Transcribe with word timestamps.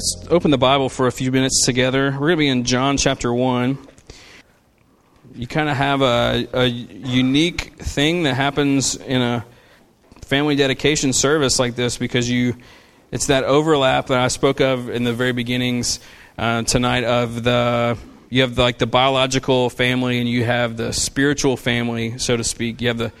Let's 0.00 0.26
open 0.30 0.50
the 0.50 0.56
Bible 0.56 0.88
for 0.88 1.08
a 1.08 1.12
few 1.12 1.30
minutes 1.30 1.66
together. 1.66 2.04
We're 2.12 2.28
going 2.28 2.30
to 2.30 2.36
be 2.38 2.48
in 2.48 2.64
John 2.64 2.96
chapter 2.96 3.34
1. 3.34 3.76
You 5.34 5.46
kind 5.46 5.68
of 5.68 5.76
have 5.76 6.00
a, 6.00 6.48
a 6.54 6.64
unique 6.64 7.74
thing 7.76 8.22
that 8.22 8.32
happens 8.32 8.96
in 8.96 9.20
a 9.20 9.44
family 10.22 10.56
dedication 10.56 11.12
service 11.12 11.58
like 11.58 11.74
this 11.74 11.98
because 11.98 12.30
you 12.30 12.56
it's 13.10 13.26
that 13.26 13.44
overlap 13.44 14.06
that 14.06 14.18
I 14.18 14.28
spoke 14.28 14.62
of 14.62 14.88
in 14.88 15.04
the 15.04 15.12
very 15.12 15.32
beginnings 15.32 16.00
uh, 16.38 16.62
tonight 16.62 17.04
of 17.04 17.42
the 17.42 17.98
you 18.30 18.40
have 18.40 18.54
the, 18.54 18.62
like 18.62 18.78
the 18.78 18.86
biological 18.86 19.68
family 19.68 20.18
and 20.18 20.26
you 20.26 20.44
have 20.44 20.78
the 20.78 20.94
spiritual 20.94 21.58
family 21.58 22.16
so 22.16 22.38
to 22.38 22.42
speak 22.42 22.80
you 22.80 22.88
have 22.88 22.96
the 22.96 23.12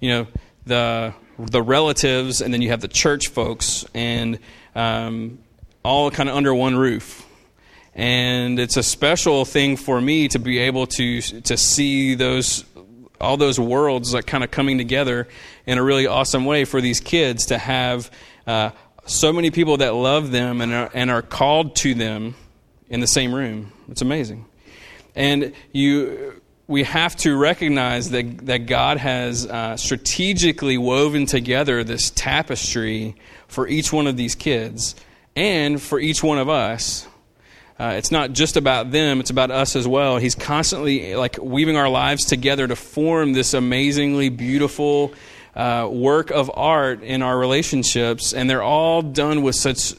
you 0.00 0.08
know 0.08 0.26
the 0.64 1.12
the 1.38 1.60
relatives 1.60 2.40
and 2.40 2.54
then 2.54 2.62
you 2.62 2.70
have 2.70 2.80
the 2.80 2.88
church 2.88 3.28
folks 3.28 3.84
and 3.92 4.38
um, 4.74 5.38
all 5.82 6.10
kind 6.10 6.28
of 6.28 6.36
under 6.36 6.54
one 6.54 6.76
roof. 6.76 7.26
And 7.94 8.58
it's 8.58 8.76
a 8.76 8.82
special 8.82 9.44
thing 9.44 9.76
for 9.76 10.00
me 10.00 10.28
to 10.28 10.38
be 10.38 10.58
able 10.58 10.86
to 10.86 11.20
to 11.20 11.56
see 11.56 12.14
those 12.14 12.64
all 13.20 13.36
those 13.36 13.60
worlds 13.60 14.14
like 14.14 14.26
kind 14.26 14.42
of 14.42 14.50
coming 14.50 14.78
together 14.78 15.28
in 15.66 15.78
a 15.78 15.82
really 15.82 16.06
awesome 16.06 16.44
way 16.44 16.64
for 16.64 16.80
these 16.80 17.00
kids 17.00 17.46
to 17.46 17.58
have 17.58 18.10
uh, 18.46 18.70
so 19.06 19.32
many 19.32 19.50
people 19.50 19.76
that 19.76 19.94
love 19.94 20.32
them 20.32 20.60
and 20.60 20.72
are, 20.72 20.90
and 20.92 21.10
are 21.10 21.22
called 21.22 21.76
to 21.76 21.94
them 21.94 22.34
in 22.88 23.00
the 23.00 23.06
same 23.06 23.34
room. 23.34 23.72
It's 23.88 24.02
amazing. 24.02 24.46
And 25.14 25.52
you 25.72 26.40
we 26.66 26.84
have 26.84 27.14
to 27.16 27.36
recognize 27.36 28.10
that, 28.10 28.46
that 28.46 28.66
God 28.66 28.96
has 28.96 29.46
uh, 29.46 29.76
strategically 29.76 30.78
woven 30.78 31.26
together 31.26 31.84
this 31.84 32.10
tapestry 32.10 33.14
for 33.46 33.68
each 33.68 33.92
one 33.92 34.06
of 34.06 34.16
these 34.16 34.34
kids 34.34 34.94
and 35.36 35.80
for 35.80 35.98
each 35.98 36.22
one 36.22 36.38
of 36.38 36.48
us. 36.48 37.06
Uh, 37.78 37.94
it's 37.96 38.12
not 38.12 38.32
just 38.32 38.56
about 38.56 38.90
them, 38.90 39.18
it's 39.18 39.30
about 39.30 39.50
us 39.50 39.74
as 39.74 39.88
well. 39.88 40.18
He's 40.18 40.34
constantly 40.34 41.14
like 41.14 41.38
weaving 41.42 41.76
our 41.76 41.88
lives 41.88 42.24
together 42.24 42.68
to 42.68 42.76
form 42.76 43.32
this 43.32 43.54
amazingly 43.54 44.28
beautiful 44.28 45.14
uh, 45.56 45.88
work 45.90 46.30
of 46.30 46.50
art 46.54 47.02
in 47.02 47.22
our 47.22 47.36
relationships, 47.36 48.32
and 48.34 48.48
they're 48.48 48.62
all 48.62 49.02
done 49.02 49.42
with 49.42 49.56
such 49.56 49.94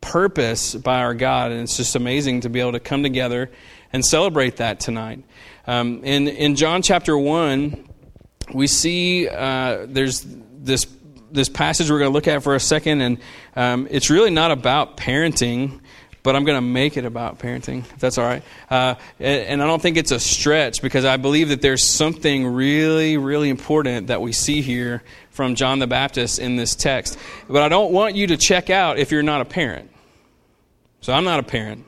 purpose 0.00 0.74
by 0.74 1.00
our 1.00 1.14
God, 1.14 1.50
and 1.50 1.62
it's 1.62 1.76
just 1.76 1.96
amazing 1.96 2.42
to 2.42 2.48
be 2.48 2.60
able 2.60 2.72
to 2.72 2.80
come 2.80 3.02
together 3.02 3.50
and 3.92 4.04
celebrate 4.04 4.56
that 4.56 4.80
tonight. 4.80 5.24
Um, 5.66 6.04
in, 6.04 6.28
in 6.28 6.56
John 6.56 6.82
chapter 6.82 7.18
1, 7.18 7.88
we 8.54 8.66
see 8.66 9.28
uh, 9.28 9.86
there's 9.88 10.24
this 10.60 10.86
this 11.30 11.48
passage 11.48 11.90
we're 11.90 11.98
going 11.98 12.10
to 12.10 12.14
look 12.14 12.28
at 12.28 12.42
for 12.42 12.54
a 12.54 12.60
second, 12.60 13.00
and 13.00 13.18
um, 13.56 13.88
it's 13.90 14.10
really 14.10 14.30
not 14.30 14.50
about 14.50 14.96
parenting, 14.96 15.80
but 16.22 16.36
I'm 16.36 16.44
going 16.44 16.56
to 16.56 16.62
make 16.62 16.96
it 16.96 17.04
about 17.04 17.38
parenting, 17.38 17.80
if 17.80 17.98
that's 17.98 18.18
all 18.18 18.24
right. 18.24 18.42
Uh, 18.70 18.96
and 19.18 19.62
I 19.62 19.66
don't 19.66 19.80
think 19.80 19.96
it's 19.96 20.10
a 20.10 20.20
stretch 20.20 20.82
because 20.82 21.04
I 21.04 21.16
believe 21.16 21.48
that 21.48 21.62
there's 21.62 21.84
something 21.84 22.46
really, 22.46 23.16
really 23.16 23.48
important 23.48 24.08
that 24.08 24.20
we 24.20 24.32
see 24.32 24.60
here 24.60 25.02
from 25.30 25.54
John 25.54 25.78
the 25.78 25.86
Baptist 25.86 26.38
in 26.38 26.56
this 26.56 26.74
text. 26.74 27.18
But 27.48 27.62
I 27.62 27.68
don't 27.68 27.92
want 27.92 28.14
you 28.16 28.26
to 28.28 28.36
check 28.36 28.70
out 28.70 28.98
if 28.98 29.12
you're 29.12 29.22
not 29.22 29.40
a 29.40 29.44
parent. 29.44 29.90
So 31.00 31.12
I'm 31.12 31.24
not 31.24 31.38
a 31.38 31.44
parent. 31.44 31.84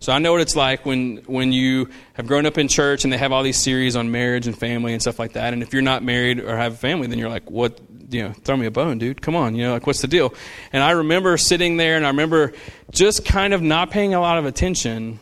So 0.00 0.12
I 0.12 0.18
know 0.18 0.32
what 0.32 0.42
it's 0.42 0.56
like 0.56 0.84
when, 0.84 1.18
when 1.26 1.52
you 1.52 1.88
have 2.12 2.26
grown 2.26 2.44
up 2.44 2.58
in 2.58 2.68
church 2.68 3.04
and 3.04 3.12
they 3.12 3.16
have 3.16 3.32
all 3.32 3.42
these 3.42 3.56
series 3.56 3.96
on 3.96 4.10
marriage 4.10 4.46
and 4.46 4.58
family 4.58 4.92
and 4.92 5.00
stuff 5.00 5.18
like 5.18 5.32
that. 5.32 5.54
And 5.54 5.62
if 5.62 5.72
you're 5.72 5.82
not 5.82 6.02
married 6.02 6.40
or 6.40 6.56
have 6.56 6.74
a 6.74 6.76
family, 6.76 7.06
then 7.06 7.18
you're 7.18 7.30
like, 7.30 7.50
what, 7.50 7.80
you 8.14 8.22
know, 8.22 8.32
throw 8.32 8.56
me 8.56 8.66
a 8.66 8.70
bone, 8.70 8.98
dude. 8.98 9.20
Come 9.20 9.34
on, 9.34 9.54
you 9.54 9.64
know, 9.64 9.72
like 9.72 9.86
what's 9.86 10.00
the 10.00 10.08
deal? 10.08 10.32
And 10.72 10.82
I 10.82 10.92
remember 10.92 11.36
sitting 11.36 11.76
there 11.76 11.96
and 11.96 12.06
I 12.06 12.08
remember 12.08 12.52
just 12.90 13.24
kind 13.24 13.52
of 13.52 13.60
not 13.60 13.90
paying 13.90 14.14
a 14.14 14.20
lot 14.20 14.38
of 14.38 14.46
attention. 14.46 15.18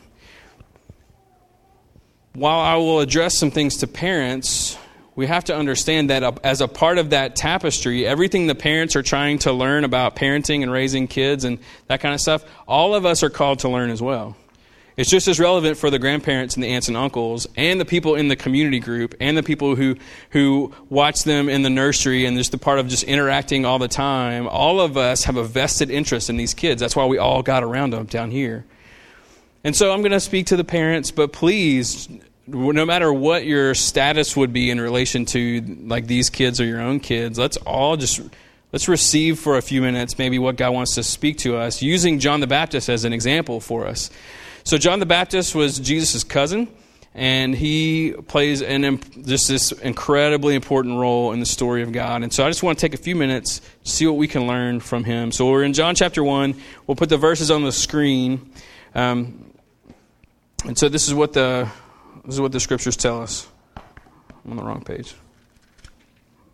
While 2.33 2.59
I 2.59 2.75
will 2.75 2.99
address 2.99 3.37
some 3.37 3.51
things 3.51 3.77
to 3.77 3.87
parents, 3.87 4.77
we 5.15 5.27
have 5.27 5.45
to 5.45 5.55
understand 5.55 6.09
that 6.09 6.23
uh, 6.23 6.33
as 6.43 6.61
a 6.61 6.67
part 6.67 6.97
of 6.97 7.11
that 7.11 7.35
tapestry, 7.35 8.05
everything 8.05 8.47
the 8.47 8.55
parents 8.55 8.95
are 8.95 9.03
trying 9.03 9.39
to 9.39 9.51
learn 9.51 9.83
about 9.83 10.15
parenting 10.15 10.63
and 10.63 10.71
raising 10.71 11.07
kids 11.07 11.43
and 11.43 11.59
that 11.87 11.99
kind 11.99 12.13
of 12.13 12.21
stuff, 12.21 12.43
all 12.67 12.95
of 12.95 13.05
us 13.05 13.21
are 13.23 13.29
called 13.29 13.59
to 13.59 13.69
learn 13.69 13.89
as 13.89 14.01
well. 14.01 14.35
It's 14.95 15.09
just 15.09 15.27
as 15.27 15.39
relevant 15.39 15.77
for 15.77 15.89
the 15.89 15.97
grandparents 15.97 16.55
and 16.55 16.63
the 16.63 16.69
aunts 16.69 16.87
and 16.87 16.95
uncles 16.95 17.47
and 17.57 17.79
the 17.79 17.85
people 17.85 18.15
in 18.15 18.27
the 18.27 18.35
community 18.35 18.79
group 18.79 19.15
and 19.19 19.35
the 19.35 19.41
people 19.41 19.75
who, 19.75 19.95
who 20.29 20.71
watch 20.89 21.23
them 21.23 21.49
in 21.49 21.63
the 21.63 21.69
nursery 21.69 22.25
and 22.25 22.37
just 22.37 22.51
the 22.51 22.59
part 22.59 22.77
of 22.77 22.87
just 22.87 23.03
interacting 23.03 23.65
all 23.65 23.79
the 23.79 23.87
time. 23.87 24.47
All 24.47 24.79
of 24.79 24.95
us 24.95 25.23
have 25.23 25.35
a 25.35 25.43
vested 25.43 25.89
interest 25.89 26.29
in 26.29 26.37
these 26.37 26.53
kids. 26.53 26.79
That's 26.79 26.95
why 26.95 27.05
we 27.05 27.17
all 27.17 27.41
got 27.41 27.63
around 27.63 27.91
them 27.91 28.05
down 28.05 28.29
here. 28.29 28.65
And 29.63 29.75
so 29.75 29.91
I'm 29.91 30.01
going 30.01 30.11
to 30.11 30.19
speak 30.19 30.47
to 30.47 30.57
the 30.57 30.63
parents, 30.63 31.09
but 31.09 31.31
please, 31.31 32.09
no 32.45 32.85
matter 32.85 33.11
what 33.11 33.45
your 33.45 33.73
status 33.73 34.35
would 34.35 34.53
be 34.53 34.69
in 34.69 34.79
relation 34.79 35.25
to 35.27 35.61
like 35.85 36.05
these 36.05 36.29
kids 36.29 36.59
or 36.59 36.65
your 36.65 36.81
own 36.81 36.99
kids, 36.99 37.39
let's 37.39 37.57
all 37.57 37.95
just 37.95 38.21
let's 38.73 38.87
receive 38.87 39.39
for 39.39 39.57
a 39.57 39.61
few 39.61 39.81
minutes 39.81 40.17
maybe 40.17 40.37
what 40.37 40.57
God 40.57 40.71
wants 40.71 40.95
to 40.95 41.03
speak 41.03 41.37
to 41.39 41.55
us 41.55 41.81
using 41.81 42.19
John 42.19 42.41
the 42.41 42.47
Baptist 42.47 42.89
as 42.89 43.05
an 43.05 43.13
example 43.13 43.59
for 43.59 43.87
us. 43.87 44.09
So 44.65 44.77
John 44.77 44.99
the 44.99 45.05
Baptist 45.05 45.53
was 45.55 45.77
Jesus' 45.77 46.23
cousin, 46.23 46.69
and 47.13 47.53
he 47.53 48.13
plays 48.27 48.61
an 48.61 48.99
just 49.25 49.49
this 49.49 49.73
incredibly 49.73 50.55
important 50.55 50.97
role 50.97 51.33
in 51.33 51.41
the 51.41 51.45
story 51.45 51.83
of 51.83 51.91
God. 51.91 52.23
And 52.23 52.31
so 52.31 52.45
I 52.45 52.49
just 52.49 52.63
want 52.63 52.79
to 52.79 52.81
take 52.81 52.93
a 52.93 53.01
few 53.01 53.15
minutes 53.15 53.59
to 53.83 53.91
see 53.91 54.07
what 54.07 54.15
we 54.15 54.27
can 54.27 54.47
learn 54.47 54.79
from 54.79 55.03
him. 55.03 55.33
So 55.33 55.49
we're 55.49 55.63
in 55.63 55.73
John 55.73 55.95
chapter 55.95 56.23
one. 56.23 56.55
We'll 56.87 56.95
put 56.95 57.09
the 57.09 57.17
verses 57.17 57.51
on 57.51 57.63
the 57.63 57.73
screen. 57.73 58.51
Um, 58.95 59.51
and 60.65 60.77
so 60.77 60.87
this 60.87 61.07
is 61.09 61.13
what 61.13 61.33
the 61.33 61.69
this 62.23 62.35
is 62.35 62.41
what 62.41 62.53
the 62.53 62.59
scriptures 62.61 62.95
tell 62.95 63.21
us. 63.21 63.47
I'm 63.75 64.51
on 64.51 64.57
the 64.57 64.63
wrong 64.63 64.81
page. 64.81 65.13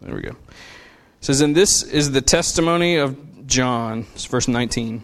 There 0.02 0.16
we 0.16 0.22
go. 0.22 0.30
It 0.30 0.36
says, 1.22 1.42
and 1.42 1.56
this 1.56 1.84
is 1.84 2.12
the 2.12 2.22
testimony 2.22 2.96
of 2.96 3.46
John, 3.46 4.08
it's 4.14 4.25
verse 4.25 4.48
19. 4.48 5.03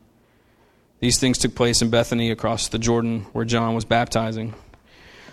These 1.01 1.19
things 1.19 1.39
took 1.39 1.55
place 1.55 1.81
in 1.81 1.89
Bethany 1.89 2.29
across 2.29 2.67
the 2.67 2.77
Jordan 2.77 3.21
where 3.33 3.43
John 3.43 3.73
was 3.73 3.85
baptizing. 3.85 4.53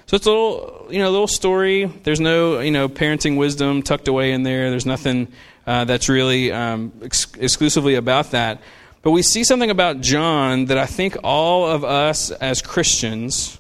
So 0.07 0.17
it's 0.17 0.25
a 0.25 0.31
little, 0.31 0.87
you 0.89 0.99
know, 0.99 1.11
little 1.11 1.27
story. 1.27 1.85
There's 1.85 2.21
no, 2.21 2.61
you 2.61 2.71
know, 2.71 2.89
parenting 2.89 3.37
wisdom 3.37 3.83
tucked 3.83 4.09
away 4.09 4.33
in 4.33 4.45
there. 4.45 4.71
There's 4.71 4.87
nothing 4.87 5.29
uh, 5.67 5.85
that's 5.85 6.09
really 6.09 6.51
um, 6.51 6.93
ex- 7.03 7.35
exclusively 7.39 7.97
about 7.97 8.31
that. 8.31 8.63
But 9.03 9.11
we 9.11 9.21
see 9.21 9.45
something 9.45 9.69
about 9.69 10.01
John 10.01 10.65
that 10.65 10.79
I 10.79 10.87
think 10.87 11.19
all 11.23 11.67
of 11.67 11.85
us 11.85 12.31
as 12.31 12.63
Christians, 12.63 13.59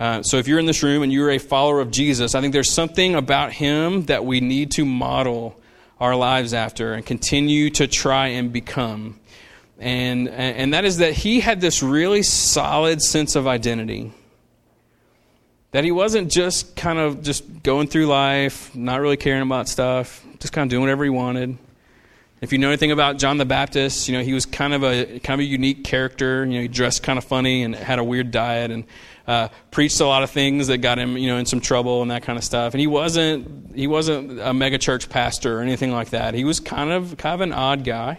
uh, 0.00 0.22
so 0.22 0.38
if 0.38 0.48
you're 0.48 0.58
in 0.58 0.64
this 0.64 0.82
room 0.82 1.02
and 1.02 1.12
you're 1.12 1.30
a 1.30 1.38
follower 1.38 1.82
of 1.82 1.90
Jesus, 1.90 2.34
I 2.34 2.40
think 2.40 2.54
there's 2.54 2.72
something 2.72 3.14
about 3.14 3.52
him 3.52 4.06
that 4.06 4.24
we 4.24 4.40
need 4.40 4.70
to 4.72 4.86
model 4.86 5.60
our 6.00 6.16
lives 6.16 6.54
after 6.54 6.94
and 6.94 7.04
continue 7.04 7.68
to 7.68 7.86
try 7.86 8.28
and 8.28 8.50
become 8.50 9.20
and, 9.78 10.28
and 10.28 10.74
that 10.74 10.84
is 10.84 10.98
that 10.98 11.12
he 11.12 11.40
had 11.40 11.60
this 11.60 11.82
really 11.82 12.22
solid 12.22 13.02
sense 13.02 13.36
of 13.36 13.46
identity. 13.46 14.12
That 15.72 15.84
he 15.84 15.90
wasn't 15.90 16.30
just 16.30 16.76
kind 16.76 16.98
of 16.98 17.22
just 17.22 17.62
going 17.62 17.88
through 17.88 18.06
life, 18.06 18.74
not 18.74 19.00
really 19.00 19.16
caring 19.16 19.42
about 19.42 19.68
stuff, 19.68 20.24
just 20.38 20.52
kind 20.52 20.66
of 20.66 20.70
doing 20.70 20.82
whatever 20.82 21.04
he 21.04 21.10
wanted. 21.10 21.56
If 22.42 22.52
you 22.52 22.58
know 22.58 22.68
anything 22.68 22.90
about 22.90 23.18
John 23.18 23.38
the 23.38 23.44
Baptist, 23.44 24.08
you 24.08 24.18
know 24.18 24.22
he 24.22 24.34
was 24.34 24.44
kind 24.46 24.74
of 24.74 24.82
a 24.82 25.20
kind 25.20 25.40
of 25.40 25.44
a 25.44 25.48
unique 25.48 25.84
character. 25.84 26.44
You 26.44 26.54
know, 26.54 26.60
he 26.62 26.68
dressed 26.68 27.02
kind 27.04 27.16
of 27.16 27.24
funny 27.24 27.62
and 27.62 27.74
had 27.74 28.00
a 28.00 28.04
weird 28.04 28.32
diet 28.32 28.72
and 28.72 28.84
uh, 29.26 29.48
preached 29.70 30.00
a 30.00 30.06
lot 30.06 30.24
of 30.24 30.30
things 30.30 30.66
that 30.66 30.78
got 30.78 30.98
him, 30.98 31.16
you 31.16 31.28
know, 31.28 31.36
in 31.36 31.46
some 31.46 31.60
trouble 31.60 32.02
and 32.02 32.10
that 32.10 32.24
kind 32.24 32.36
of 32.36 32.44
stuff. 32.44 32.74
And 32.74 32.80
he 32.80 32.86
wasn't 32.88 33.74
he 33.76 33.86
wasn't 33.86 34.32
a 34.40 34.52
megachurch 34.52 35.08
pastor 35.08 35.58
or 35.58 35.62
anything 35.62 35.92
like 35.92 36.10
that. 36.10 36.34
He 36.34 36.44
was 36.44 36.60
kind 36.60 36.90
of 36.90 37.16
kind 37.16 37.34
of 37.34 37.40
an 37.42 37.52
odd 37.52 37.84
guy, 37.84 38.18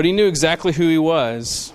but 0.00 0.06
he 0.06 0.12
knew 0.12 0.26
exactly 0.26 0.72
who 0.72 0.88
he 0.88 0.96
was. 0.96 1.74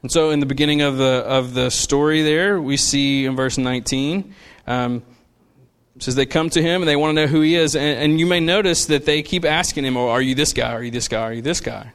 And 0.00 0.10
so, 0.10 0.30
in 0.30 0.40
the 0.40 0.46
beginning 0.46 0.80
of 0.80 0.96
the 0.96 1.22
of 1.26 1.52
the 1.52 1.68
story, 1.68 2.22
there 2.22 2.58
we 2.58 2.78
see 2.78 3.26
in 3.26 3.36
verse 3.36 3.58
19. 3.58 4.34
Um, 4.66 5.02
says 5.98 6.14
they 6.14 6.24
come 6.24 6.48
to 6.48 6.62
him 6.62 6.80
and 6.80 6.88
they 6.88 6.96
want 6.96 7.14
to 7.14 7.20
know 7.20 7.26
who 7.26 7.42
he 7.42 7.54
is. 7.54 7.76
And, 7.76 7.98
and, 7.98 8.18
you 8.18 8.24
may 8.24 8.40
notice 8.40 8.86
that 8.86 9.04
they 9.04 9.20
keep 9.20 9.44
asking 9.44 9.84
him, 9.84 9.98
oh, 9.98 10.08
Are 10.08 10.22
you 10.22 10.34
this 10.34 10.54
guy? 10.54 10.72
Are 10.72 10.82
you 10.82 10.90
this 10.90 11.06
guy? 11.06 11.20
Are 11.20 11.32
you 11.34 11.42
this 11.42 11.60
guy? 11.60 11.92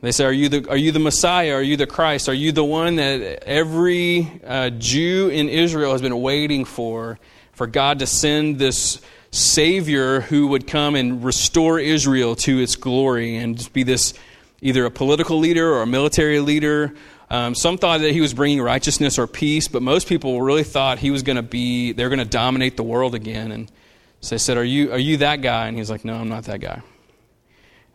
They 0.00 0.10
say, 0.10 0.24
Are 0.24 0.32
you 0.32 0.48
the, 0.48 0.70
are 0.70 0.76
you 0.78 0.92
the 0.92 0.98
Messiah? 0.98 1.52
Are 1.52 1.62
you 1.62 1.76
the 1.76 1.86
Christ? 1.86 2.26
Are 2.30 2.32
you 2.32 2.52
the 2.52 2.64
one 2.64 2.96
that 2.96 3.44
every 3.46 4.40
uh, 4.46 4.70
Jew 4.70 5.28
in 5.28 5.50
Israel 5.50 5.92
has 5.92 6.00
been 6.00 6.22
waiting 6.22 6.64
for? 6.64 7.18
For 7.52 7.66
God 7.66 7.98
to 7.98 8.06
send 8.06 8.58
this 8.58 9.02
Savior 9.32 10.20
who 10.20 10.46
would 10.48 10.66
come 10.66 10.94
and 10.94 11.24
restore 11.24 11.80
Israel 11.80 12.36
to 12.36 12.60
its 12.60 12.76
glory 12.76 13.36
and 13.36 13.72
be 13.72 13.82
this 13.82 14.12
either 14.60 14.84
a 14.84 14.90
political 14.90 15.38
leader 15.38 15.72
or 15.72 15.82
a 15.82 15.86
military 15.86 16.38
leader. 16.38 16.94
Um, 17.30 17.54
some 17.54 17.78
thought 17.78 18.02
that 18.02 18.12
he 18.12 18.20
was 18.20 18.34
bringing 18.34 18.60
righteousness 18.60 19.18
or 19.18 19.26
peace, 19.26 19.68
but 19.68 19.80
most 19.80 20.06
people 20.06 20.42
really 20.42 20.64
thought 20.64 20.98
he 20.98 21.10
was 21.10 21.22
going 21.22 21.36
to 21.36 21.42
be, 21.42 21.92
they're 21.92 22.10
going 22.10 22.18
to 22.18 22.26
dominate 22.26 22.76
the 22.76 22.82
world 22.82 23.14
again. 23.14 23.52
And 23.52 23.72
so 24.20 24.34
they 24.34 24.38
said, 24.38 24.58
are 24.58 24.64
you, 24.64 24.92
are 24.92 24.98
you 24.98 25.16
that 25.16 25.40
guy? 25.40 25.66
And 25.66 25.78
he's 25.78 25.90
like, 25.90 26.04
No, 26.04 26.14
I'm 26.14 26.28
not 26.28 26.44
that 26.44 26.60
guy. 26.60 26.74
And 26.74 26.82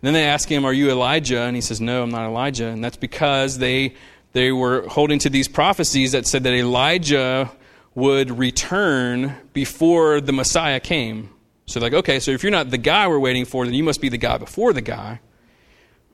then 0.01 0.13
they 0.13 0.25
ask 0.25 0.50
him, 0.50 0.66
Are 0.66 0.74
you 0.74 0.89
Elijah? 0.89 1.42
And 1.42 1.56
he 1.56 1.62
says, 1.62 1.80
No, 1.80 2.01
I'm 2.01 2.10
not 2.10 2.25
Elijah. 2.25 2.66
And 2.66 2.84
that's 2.84 2.98
because 2.98 3.60
they, 3.60 3.94
they 4.34 4.51
were 4.51 4.88
holding 4.88 5.19
to 5.19 5.30
these 5.30 5.48
prophecies 5.48 6.13
that 6.13 6.25
said 6.25 6.44
that 6.44 6.54
Elijah 6.54 7.51
would 7.97 8.38
return 8.38 9.35
before 9.53 10.21
the 10.21 10.31
Messiah 10.31 10.79
came. 10.79 11.31
So, 11.65 11.79
like, 11.79 11.94
okay, 11.94 12.19
so 12.19 12.29
if 12.29 12.44
you're 12.44 12.51
not 12.51 12.69
the 12.69 12.77
guy 12.77 13.07
we're 13.07 13.17
waiting 13.17 13.44
for, 13.44 13.65
then 13.65 13.73
you 13.73 13.83
must 13.83 14.01
be 14.01 14.09
the 14.09 14.19
guy 14.19 14.38
before 14.38 14.71
the 14.71 14.81
guy. 14.81 15.19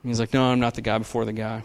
And 0.02 0.10
he's 0.10 0.18
like, 0.18 0.32
No, 0.32 0.44
I'm 0.44 0.60
not 0.60 0.76
the 0.76 0.80
guy 0.80 0.96
before 0.96 1.26
the 1.26 1.34
guy. 1.34 1.62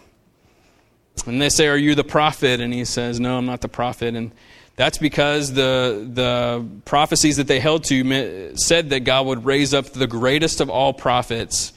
And 1.25 1.42
they 1.42 1.48
say, 1.48 1.69
Are 1.69 1.77
you 1.77 1.95
the 1.95 2.04
prophet? 2.04 2.60
And 2.60 2.74
he 2.74 2.83
says, 2.83 3.18
No, 3.18 3.38
I'm 3.38 3.45
not 3.45 3.62
the 3.62 3.69
prophet. 3.69 4.13
And 4.13 4.33
that's 4.75 4.98
because 4.98 5.54
the, 5.54 6.06
the 6.12 6.65
prophecies 6.83 7.38
that 7.38 7.48
they 7.48 7.62
held 7.62 7.86
to 7.86 8.51
said 8.56 8.89
that 8.89 9.06
God 9.06 9.25
would 9.25 9.45
raise 9.45 9.74
up 9.74 9.86
the 9.86 10.06
greatest 10.06 10.60
of 10.60 10.69
all 10.69 10.92
prophets 10.92 11.72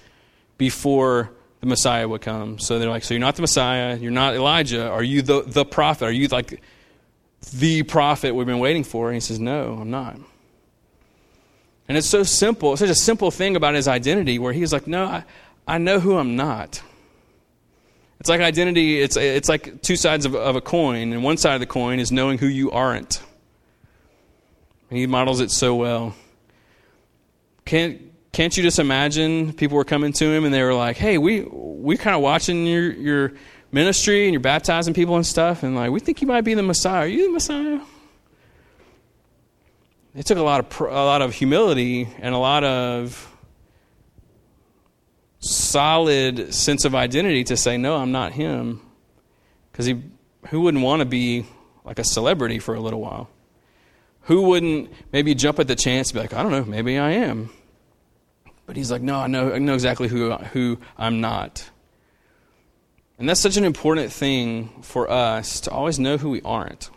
before 0.58 1.30
the 1.60 1.66
Messiah 1.66 2.08
would 2.08 2.22
come. 2.22 2.58
So 2.58 2.80
they're 2.80 2.90
like, 2.90 3.04
so 3.04 3.14
you're 3.14 3.20
not 3.20 3.36
the 3.36 3.42
Messiah, 3.42 3.96
you're 3.96 4.10
not 4.10 4.34
Elijah. 4.34 4.90
Are 4.90 5.04
you 5.04 5.22
the, 5.22 5.42
the 5.42 5.64
prophet? 5.64 6.06
Are 6.06 6.12
you 6.12 6.26
like 6.26 6.60
the 7.50 7.82
prophet 7.82 8.34
we've 8.34 8.46
been 8.46 8.58
waiting 8.58 8.84
for? 8.84 9.08
And 9.08 9.14
he 9.14 9.20
says, 9.20 9.38
no, 9.38 9.78
I'm 9.80 9.90
not. 9.90 10.16
And 11.88 11.98
it's 11.98 12.08
so 12.08 12.22
simple, 12.22 12.72
it's 12.72 12.80
such 12.80 12.90
a 12.90 12.94
simple 12.94 13.30
thing 13.30 13.56
about 13.56 13.74
his 13.74 13.88
identity 13.88 14.38
where 14.38 14.52
he's 14.52 14.72
like, 14.72 14.86
no, 14.86 15.04
I, 15.04 15.24
I 15.66 15.78
know 15.78 16.00
who 16.00 16.16
I'm 16.16 16.36
not. 16.36 16.82
It's 18.20 18.28
like 18.28 18.40
identity, 18.40 19.00
it's, 19.00 19.16
it's 19.16 19.48
like 19.48 19.82
two 19.82 19.96
sides 19.96 20.24
of, 20.24 20.34
of 20.34 20.54
a 20.54 20.60
coin, 20.60 21.12
and 21.12 21.24
one 21.24 21.36
side 21.36 21.54
of 21.54 21.60
the 21.60 21.66
coin 21.66 21.98
is 21.98 22.12
knowing 22.12 22.38
who 22.38 22.46
you 22.46 22.70
aren't. 22.70 23.20
And 24.90 24.98
he 24.98 25.06
models 25.06 25.40
it 25.40 25.50
so 25.50 25.74
well. 25.74 26.14
Can't, 27.64 28.00
can't 28.32 28.56
you 28.56 28.62
just 28.62 28.78
imagine 28.78 29.52
people 29.52 29.76
were 29.76 29.84
coming 29.84 30.12
to 30.14 30.24
him 30.24 30.44
and 30.44 30.54
they 30.54 30.62
were 30.62 30.74
like, 30.74 30.96
"Hey, 30.96 31.18
we 31.18 31.42
we 31.42 31.98
kind 31.98 32.16
of 32.16 32.22
watching 32.22 32.66
your 32.66 32.92
your 32.92 33.32
ministry 33.72 34.24
and 34.24 34.32
you're 34.32 34.40
baptizing 34.40 34.94
people 34.94 35.16
and 35.16 35.26
stuff, 35.26 35.62
and 35.62 35.74
like 35.74 35.90
we 35.90 36.00
think 36.00 36.20
you 36.20 36.26
might 36.26 36.42
be 36.42 36.54
the 36.54 36.62
Messiah. 36.62 37.00
Are 37.00 37.06
you 37.06 37.26
the 37.26 37.32
Messiah?" 37.32 37.80
It 40.14 40.26
took 40.26 40.38
a 40.38 40.42
lot 40.42 40.60
of 40.60 40.80
a 40.80 41.04
lot 41.04 41.22
of 41.22 41.34
humility 41.34 42.08
and 42.20 42.34
a 42.34 42.38
lot 42.38 42.64
of 42.64 43.28
solid 45.40 46.54
sense 46.54 46.84
of 46.84 46.94
identity 46.94 47.44
to 47.44 47.56
say, 47.56 47.76
"No, 47.76 47.96
I'm 47.96 48.12
not 48.12 48.32
him," 48.32 48.80
because 49.70 49.86
he 49.86 50.02
who 50.48 50.60
wouldn't 50.60 50.84
want 50.84 51.00
to 51.00 51.06
be 51.06 51.46
like 51.84 51.98
a 51.98 52.04
celebrity 52.04 52.58
for 52.58 52.74
a 52.74 52.80
little 52.80 53.00
while? 53.00 53.28
Who 54.26 54.42
wouldn't 54.42 54.90
maybe 55.12 55.34
jump 55.34 55.58
at 55.58 55.66
the 55.66 55.74
chance 55.74 56.08
to 56.08 56.14
be 56.14 56.20
like, 56.20 56.32
"I 56.32 56.42
don't 56.42 56.52
know, 56.52 56.64
maybe 56.64 56.98
I 56.98 57.12
am." 57.12 57.50
But 58.66 58.76
he's 58.76 58.90
like, 58.90 59.02
no, 59.02 59.18
I 59.18 59.26
know, 59.26 59.52
I 59.52 59.58
know 59.58 59.74
exactly 59.74 60.08
who, 60.08 60.32
who 60.32 60.78
I'm 60.96 61.20
not. 61.20 61.68
And 63.22 63.28
that's 63.28 63.38
such 63.38 63.56
an 63.56 63.62
important 63.62 64.10
thing 64.10 64.82
for 64.82 65.08
us 65.08 65.60
to 65.60 65.70
always 65.70 65.96
know 66.00 66.16
who 66.16 66.28
we 66.28 66.42
aren't. 66.42 66.90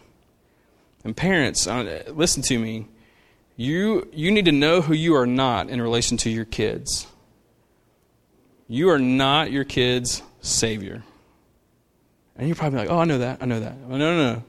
And 1.04 1.16
parents, 1.16 1.68
uh, 1.68 2.01
listen 2.07 2.42
to 2.48 2.57
me. 2.57 2.88
You, 3.56 4.10
you 4.12 4.31
need 4.31 4.45
to 4.45 4.51
know 4.51 4.81
who 4.81 4.95
you 4.95 5.16
are 5.18 5.27
not 5.27 5.69
in 5.69 5.80
relation 5.80 6.18
to 6.18 6.31
your 6.31 6.44
kids. 6.44 7.06
You 8.68 8.89
are 8.89 8.98
not 8.98 9.51
your 9.51 9.66
kid's 9.66 10.24
savior. 10.42 11.04
And 12.36 12.48
you're 12.48 12.56
probably 12.56 12.80
like, 12.80 12.89
oh, 12.89 12.98
I 12.98 13.06
know 13.06 13.19
that. 13.19 13.44
I 13.44 13.45
know 13.45 13.60
that. 13.60 13.77
no, 13.88 13.95
no, 13.95 14.33
no. 14.33 14.44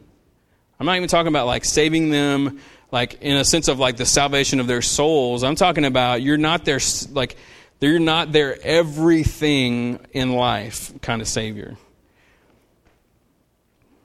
I'm 0.81 0.87
not 0.87 0.97
even 0.97 1.11
talking 1.11 1.29
about 1.29 1.47
like 1.47 1.67
saving 1.67 2.09
them 2.09 2.59
like 2.91 3.21
in 3.21 3.37
a 3.37 3.45
sense 3.45 3.69
of 3.69 3.79
like 3.79 3.99
the 3.99 4.07
salvation 4.07 4.61
of 4.61 4.67
their 4.67 4.81
souls. 4.81 5.45
I'm 5.45 5.57
talking 5.57 5.85
about 5.85 6.23
you're 6.23 6.39
not 6.39 6.65
their 6.65 6.81
like 7.13 7.37
you're 7.81 7.99
not 7.99 8.33
their 8.33 8.59
everything 8.63 10.01
in 10.13 10.33
life 10.33 10.93
kind 11.03 11.21
of 11.21 11.29
savior. 11.29 11.77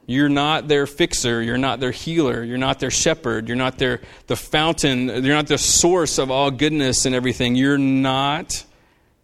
You're 0.05 0.29
not 0.29 0.67
their 0.67 0.87
fixer, 0.87 1.41
you're 1.41 1.57
not 1.57 1.79
their 1.79 1.91
healer, 1.91 2.43
you're 2.43 2.57
not 2.57 2.79
their 2.79 2.91
shepherd, 2.91 3.47
you're 3.47 3.55
not 3.55 3.77
their 3.77 4.01
the 4.27 4.35
fountain, 4.35 5.07
you're 5.07 5.35
not 5.35 5.47
the 5.47 5.57
source 5.57 6.17
of 6.17 6.29
all 6.29 6.51
goodness 6.51 7.05
and 7.05 7.15
everything. 7.15 7.55
You're 7.55 7.77
not 7.77 8.65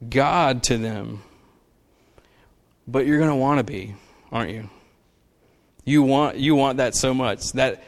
God 0.07 0.63
to 0.63 0.77
them. 0.77 1.23
But 2.87 3.05
you're 3.05 3.17
going 3.17 3.29
to 3.29 3.35
want 3.35 3.57
to 3.57 3.65
be, 3.65 3.95
aren't 4.31 4.51
you? 4.51 4.69
You 5.83 6.03
want 6.03 6.37
you 6.37 6.55
want 6.55 6.77
that 6.77 6.95
so 6.95 7.13
much. 7.13 7.51
That 7.53 7.83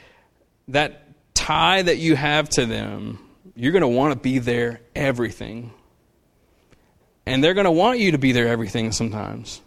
that 0.70 1.06
tie 1.34 1.82
that 1.82 1.98
you 1.98 2.16
have 2.16 2.50
to 2.50 2.66
them, 2.66 3.20
you're 3.56 3.72
going 3.72 3.82
to 3.82 3.88
want 3.88 4.14
to 4.14 4.20
be 4.20 4.40
their 4.40 4.82
everything. 4.96 5.72
And 7.30 7.44
they're 7.44 7.54
going 7.54 7.66
to 7.66 7.72
want 7.72 8.00
you 8.00 8.12
to 8.14 8.18
be 8.18 8.32
their 8.32 8.48
everything 8.48 8.92
sometimes. 8.92 9.62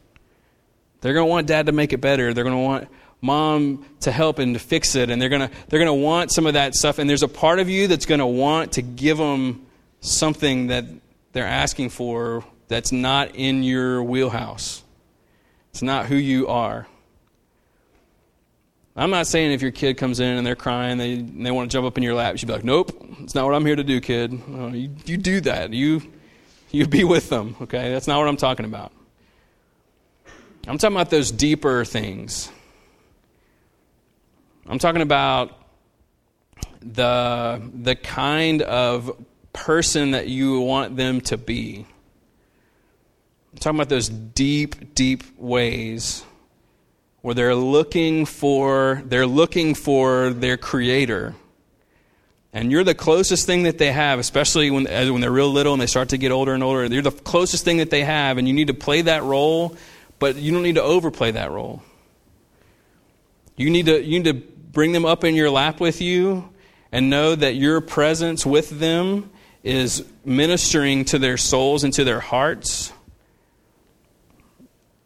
They're 1.00 1.14
going 1.14 1.26
to 1.26 1.30
want 1.30 1.46
dad 1.46 1.66
to 1.66 1.72
make 1.72 1.92
it 1.92 2.00
better. 2.00 2.34
They're 2.34 2.44
going 2.44 2.56
to 2.56 2.62
want 2.62 2.88
mom 3.20 3.86
to 4.00 4.10
help 4.10 4.40
and 4.40 4.54
to 4.54 4.58
fix 4.58 4.96
it. 4.96 5.10
And 5.10 5.22
they're 5.22 5.28
going 5.28 5.48
to, 5.48 5.50
they're 5.68 5.78
going 5.78 5.86
to 5.86 6.04
want 6.04 6.32
some 6.32 6.46
of 6.46 6.54
that 6.54 6.74
stuff. 6.74 6.98
And 6.98 7.08
there's 7.08 7.22
a 7.22 7.28
part 7.28 7.60
of 7.60 7.68
you 7.68 7.86
that's 7.86 8.04
going 8.04 8.18
to 8.18 8.26
want 8.26 8.72
to 8.72 8.82
give 8.82 9.16
them 9.16 9.64
something 10.00 10.66
that 10.66 10.84
they're 11.32 11.46
asking 11.46 11.90
for 11.90 12.44
that's 12.66 12.90
not 12.90 13.36
in 13.36 13.62
your 13.62 14.02
wheelhouse. 14.02 14.82
It's 15.70 15.82
not 15.82 16.06
who 16.06 16.16
you 16.16 16.48
are. 16.48 16.88
I'm 18.96 19.10
not 19.10 19.26
saying 19.26 19.52
if 19.52 19.62
your 19.62 19.70
kid 19.70 19.96
comes 19.96 20.20
in 20.20 20.36
and 20.36 20.46
they're 20.46 20.56
crying, 20.56 20.98
they, 20.98 21.16
they 21.16 21.50
want 21.50 21.70
to 21.70 21.74
jump 21.76 21.86
up 21.86 21.96
in 21.96 22.02
your 22.02 22.14
lap, 22.14 22.34
you 22.34 22.38
should 22.38 22.48
be 22.48 22.52
like, 22.54 22.64
nope, 22.64 22.90
it's 23.20 23.34
not 23.34 23.46
what 23.46 23.54
I'm 23.54 23.64
here 23.64 23.76
to 23.76 23.84
do, 23.84 24.00
kid. 24.00 24.38
Uh, 24.52 24.66
you, 24.66 24.90
you 25.06 25.16
do 25.16 25.40
that. 25.42 25.72
You, 25.72 26.02
you 26.72 26.86
be 26.86 27.04
with 27.04 27.28
them, 27.28 27.56
okay? 27.62 27.92
That's 27.92 28.06
not 28.06 28.18
what 28.18 28.28
I'm 28.28 28.36
talking 28.36 28.64
about. 28.64 28.92
I'm 30.66 30.78
talking 30.78 30.96
about 30.96 31.10
those 31.10 31.30
deeper 31.30 31.84
things. 31.84 32.50
I'm 34.66 34.78
talking 34.78 35.02
about 35.02 35.58
the, 36.80 37.62
the 37.74 37.96
kind 37.96 38.62
of 38.62 39.24
person 39.52 40.12
that 40.12 40.28
you 40.28 40.60
want 40.60 40.96
them 40.96 41.20
to 41.22 41.36
be. 41.36 41.84
I'm 43.52 43.58
talking 43.58 43.78
about 43.78 43.88
those 43.88 44.08
deep, 44.08 44.94
deep 44.94 45.24
ways 45.36 46.24
where 47.22 47.34
they're 47.34 47.54
looking 47.54 48.26
for 48.26 49.02
they're 49.06 49.26
looking 49.26 49.74
for 49.74 50.30
their 50.30 50.56
creator 50.56 51.34
and 52.52 52.70
you're 52.70 52.84
the 52.84 52.94
closest 52.94 53.46
thing 53.46 53.62
that 53.64 53.78
they 53.78 53.92
have 53.92 54.18
especially 54.18 54.70
when, 54.70 54.84
when 54.84 55.20
they're 55.20 55.30
real 55.30 55.50
little 55.50 55.72
and 55.72 55.80
they 55.80 55.86
start 55.86 56.10
to 56.10 56.18
get 56.18 56.30
older 56.32 56.54
and 56.54 56.62
older. 56.62 56.84
You're 56.86 57.02
the 57.02 57.10
closest 57.10 57.64
thing 57.64 57.78
that 57.78 57.90
they 57.90 58.04
have 58.04 58.38
and 58.38 58.46
you 58.46 58.54
need 58.54 58.68
to 58.68 58.74
play 58.74 59.02
that 59.02 59.22
role 59.22 59.76
but 60.18 60.36
you 60.36 60.52
don't 60.52 60.62
need 60.62 60.76
to 60.76 60.82
overplay 60.82 61.32
that 61.32 61.50
role. 61.50 61.82
You 63.56 63.70
need 63.70 63.86
to 63.86 64.02
you 64.02 64.20
need 64.20 64.24
to 64.24 64.34
bring 64.34 64.92
them 64.92 65.04
up 65.04 65.24
in 65.24 65.34
your 65.34 65.50
lap 65.50 65.80
with 65.80 66.00
you 66.00 66.48
and 66.90 67.10
know 67.10 67.34
that 67.34 67.56
your 67.56 67.80
presence 67.80 68.46
with 68.46 68.70
them 68.70 69.30
is 69.62 70.04
ministering 70.24 71.04
to 71.06 71.18
their 71.18 71.36
souls 71.36 71.84
and 71.84 71.92
to 71.94 72.04
their 72.04 72.20
hearts 72.20 72.92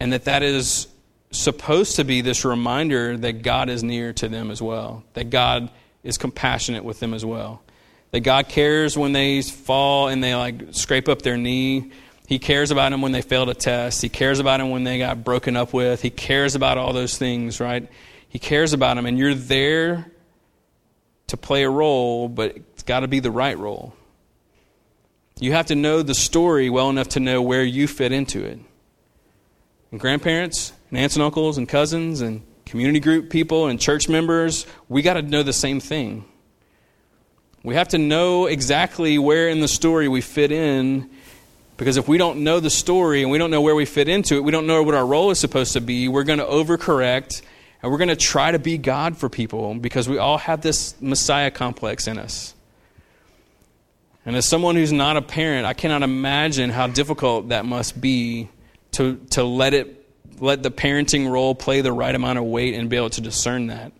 and 0.00 0.12
that 0.12 0.24
that 0.24 0.42
is 0.42 0.88
supposed 1.30 1.96
to 1.96 2.04
be 2.04 2.20
this 2.20 2.44
reminder 2.44 3.16
that 3.16 3.42
God 3.42 3.68
is 3.68 3.82
near 3.82 4.12
to 4.14 4.28
them 4.28 4.50
as 4.50 4.62
well, 4.62 5.04
that 5.14 5.30
God 5.30 5.70
is 6.06 6.16
compassionate 6.18 6.84
with 6.84 7.00
them 7.00 7.12
as 7.12 7.24
well. 7.24 7.62
that 8.12 8.20
God 8.20 8.48
cares 8.48 8.96
when 8.96 9.12
they 9.12 9.42
fall 9.42 10.08
and 10.08 10.22
they 10.22 10.34
like 10.34 10.72
scrape 10.72 11.08
up 11.08 11.22
their 11.22 11.36
knee. 11.36 11.90
He 12.26 12.38
cares 12.38 12.70
about 12.70 12.90
them 12.90 13.02
when 13.02 13.12
they 13.12 13.22
failed 13.22 13.48
a 13.48 13.54
test. 13.54 14.02
He 14.02 14.08
cares 14.08 14.38
about 14.38 14.58
them 14.58 14.70
when 14.70 14.84
they 14.84 14.98
got 14.98 15.22
broken 15.22 15.56
up 15.56 15.72
with. 15.72 16.02
He 16.02 16.10
cares 16.10 16.54
about 16.54 16.78
all 16.78 16.92
those 16.92 17.18
things, 17.18 17.60
right? 17.60 17.88
He 18.28 18.38
cares 18.38 18.72
about 18.72 18.96
them, 18.96 19.06
and 19.06 19.18
you're 19.18 19.34
there 19.34 20.10
to 21.28 21.36
play 21.36 21.62
a 21.62 21.70
role, 21.70 22.28
but 22.28 22.56
it's 22.56 22.82
got 22.82 23.00
to 23.00 23.08
be 23.08 23.20
the 23.20 23.30
right 23.30 23.56
role. 23.56 23.94
You 25.38 25.52
have 25.52 25.66
to 25.66 25.74
know 25.74 26.02
the 26.02 26.14
story 26.14 26.70
well 26.70 26.88
enough 26.90 27.08
to 27.10 27.20
know 27.20 27.42
where 27.42 27.62
you 27.62 27.86
fit 27.86 28.12
into 28.12 28.44
it. 28.44 28.58
And 29.90 30.00
grandparents, 30.00 30.72
and 30.90 30.98
aunts 30.98 31.16
and 31.16 31.22
uncles, 31.22 31.58
and 31.58 31.68
cousins, 31.68 32.20
and 32.20 32.42
community 32.66 33.00
group 33.00 33.30
people, 33.30 33.68
and 33.68 33.80
church 33.80 34.08
members, 34.08 34.66
we 34.88 35.00
got 35.00 35.14
to 35.14 35.22
know 35.22 35.42
the 35.42 35.52
same 35.52 35.80
thing. 35.80 36.24
We 37.62 37.74
have 37.74 37.88
to 37.88 37.98
know 37.98 38.46
exactly 38.46 39.18
where 39.18 39.48
in 39.48 39.60
the 39.60 39.68
story 39.68 40.08
we 40.08 40.20
fit 40.20 40.52
in 40.52 41.10
because 41.76 41.96
if 41.96 42.08
we 42.08 42.16
don't 42.16 42.42
know 42.44 42.60
the 42.60 42.70
story 42.70 43.22
and 43.22 43.30
we 43.30 43.38
don't 43.38 43.50
know 43.50 43.60
where 43.60 43.74
we 43.74 43.84
fit 43.84 44.08
into 44.08 44.36
it, 44.36 44.44
we 44.44 44.50
don't 44.50 44.66
know 44.66 44.82
what 44.82 44.94
our 44.94 45.04
role 45.04 45.30
is 45.30 45.38
supposed 45.38 45.74
to 45.74 45.80
be, 45.80 46.08
we're 46.08 46.24
going 46.24 46.38
to 46.38 46.44
overcorrect 46.44 47.42
and 47.82 47.92
we're 47.92 47.98
going 47.98 48.08
to 48.08 48.16
try 48.16 48.50
to 48.50 48.58
be 48.58 48.78
God 48.78 49.16
for 49.16 49.28
people 49.28 49.74
because 49.74 50.08
we 50.08 50.18
all 50.18 50.38
have 50.38 50.62
this 50.62 51.00
Messiah 51.00 51.50
complex 51.50 52.06
in 52.06 52.18
us. 52.18 52.54
And 54.24 54.34
as 54.34 54.46
someone 54.46 54.74
who's 54.74 54.92
not 54.92 55.16
a 55.16 55.22
parent, 55.22 55.66
I 55.66 55.74
cannot 55.74 56.02
imagine 56.02 56.70
how 56.70 56.88
difficult 56.88 57.50
that 57.50 57.64
must 57.64 58.00
be 58.00 58.48
to, 58.92 59.16
to 59.30 59.44
let 59.44 59.74
it 59.74 59.95
let 60.38 60.62
the 60.62 60.70
parenting 60.70 61.30
role 61.30 61.54
play 61.54 61.80
the 61.80 61.92
right 61.92 62.14
amount 62.14 62.38
of 62.38 62.44
weight 62.44 62.74
and 62.74 62.88
be 62.88 62.96
able 62.96 63.10
to 63.10 63.20
discern 63.20 63.68
that. 63.68 63.92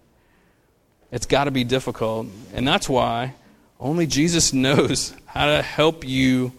It's 1.12 1.26
got 1.26 1.45
to 1.45 1.50
be 1.50 1.64
difficult. 1.64 2.26
And 2.52 2.66
that's 2.66 2.88
why 2.88 3.35
only 3.78 4.07
Jesus 4.07 4.52
knows 4.52 5.14
how 5.26 5.47
to 5.47 5.62
help 5.62 6.07
you 6.07 6.52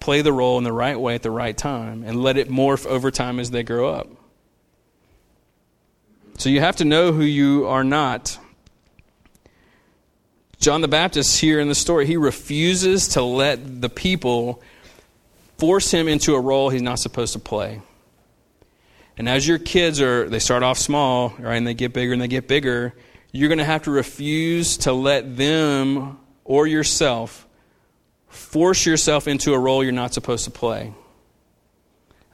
play 0.00 0.22
the 0.22 0.32
role 0.32 0.58
in 0.58 0.64
the 0.64 0.72
right 0.72 0.98
way 0.98 1.14
at 1.14 1.22
the 1.22 1.30
right 1.30 1.56
time 1.56 2.02
and 2.02 2.20
let 2.22 2.36
it 2.36 2.48
morph 2.48 2.86
over 2.86 3.10
time 3.10 3.38
as 3.38 3.50
they 3.50 3.62
grow 3.62 3.88
up. 3.88 4.08
So 6.38 6.48
you 6.48 6.60
have 6.60 6.76
to 6.76 6.84
know 6.84 7.12
who 7.12 7.22
you 7.22 7.66
are 7.66 7.84
not. 7.84 8.38
John 10.58 10.80
the 10.80 10.88
Baptist, 10.88 11.40
here 11.40 11.60
in 11.60 11.68
the 11.68 11.74
story, 11.74 12.06
he 12.06 12.16
refuses 12.16 13.08
to 13.08 13.22
let 13.22 13.80
the 13.80 13.88
people 13.88 14.62
force 15.58 15.92
him 15.92 16.08
into 16.08 16.34
a 16.34 16.40
role 16.40 16.70
he's 16.70 16.82
not 16.82 16.98
supposed 16.98 17.32
to 17.34 17.38
play. 17.38 17.80
And 19.22 19.28
as 19.28 19.46
your 19.46 19.60
kids 19.60 20.00
are, 20.00 20.28
they 20.28 20.40
start 20.40 20.64
off 20.64 20.78
small, 20.78 21.28
right, 21.38 21.54
and 21.54 21.64
they 21.64 21.74
get 21.74 21.92
bigger 21.92 22.12
and 22.12 22.20
they 22.20 22.26
get 22.26 22.48
bigger, 22.48 22.92
you're 23.30 23.48
going 23.48 23.58
to 23.58 23.64
have 23.64 23.84
to 23.84 23.92
refuse 23.92 24.78
to 24.78 24.92
let 24.92 25.36
them 25.36 26.18
or 26.42 26.66
yourself 26.66 27.46
force 28.26 28.84
yourself 28.84 29.28
into 29.28 29.54
a 29.54 29.58
role 29.60 29.84
you're 29.84 29.92
not 29.92 30.12
supposed 30.12 30.46
to 30.46 30.50
play. 30.50 30.92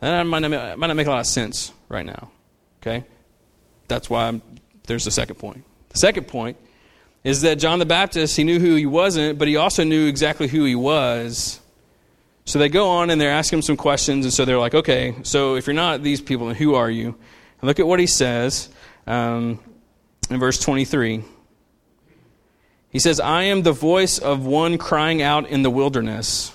And 0.00 0.12
that 0.14 0.22
might 0.22 0.38
not, 0.38 0.78
might 0.78 0.86
not 0.86 0.96
make 0.96 1.06
a 1.06 1.10
lot 1.10 1.20
of 1.20 1.26
sense 1.26 1.74
right 1.90 2.06
now. 2.06 2.30
Okay? 2.80 3.04
That's 3.88 4.08
why 4.08 4.28
I'm, 4.28 4.40
there's 4.86 5.04
the 5.04 5.10
second 5.10 5.34
point. 5.34 5.64
The 5.90 5.98
second 5.98 6.26
point 6.26 6.56
is 7.22 7.42
that 7.42 7.56
John 7.56 7.80
the 7.80 7.84
Baptist, 7.84 8.34
he 8.34 8.44
knew 8.44 8.60
who 8.60 8.76
he 8.76 8.86
wasn't, 8.86 9.38
but 9.38 9.46
he 9.46 9.56
also 9.56 9.84
knew 9.84 10.06
exactly 10.06 10.48
who 10.48 10.64
he 10.64 10.74
was. 10.74 11.60
So 12.48 12.58
they 12.58 12.70
go 12.70 12.88
on 12.88 13.10
and 13.10 13.20
they're 13.20 13.30
asking 13.30 13.58
him 13.58 13.62
some 13.62 13.76
questions, 13.76 14.24
and 14.24 14.32
so 14.32 14.46
they're 14.46 14.58
like, 14.58 14.72
okay, 14.72 15.16
so 15.22 15.56
if 15.56 15.66
you're 15.66 15.74
not 15.74 16.02
these 16.02 16.22
people, 16.22 16.46
then 16.46 16.56
who 16.56 16.76
are 16.76 16.90
you? 16.90 17.08
And 17.08 17.68
look 17.68 17.78
at 17.78 17.86
what 17.86 18.00
he 18.00 18.06
says 18.06 18.70
um, 19.06 19.60
in 20.30 20.40
verse 20.40 20.58
23. 20.58 21.22
He 22.88 22.98
says, 23.00 23.20
I 23.20 23.42
am 23.42 23.64
the 23.64 23.72
voice 23.72 24.18
of 24.18 24.46
one 24.46 24.78
crying 24.78 25.20
out 25.20 25.46
in 25.46 25.60
the 25.60 25.68
wilderness, 25.68 26.50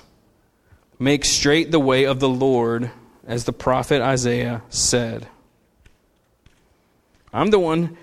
make 0.98 1.26
straight 1.26 1.70
the 1.70 1.80
way 1.80 2.06
of 2.06 2.20
the 2.20 2.30
Lord, 2.30 2.90
as 3.28 3.44
the 3.44 3.54
prophet 3.54 4.02
Isaiah 4.02 4.64
said. 4.70 5.28
I'm 7.32 7.52
the 7.52 7.60
one 7.60 8.00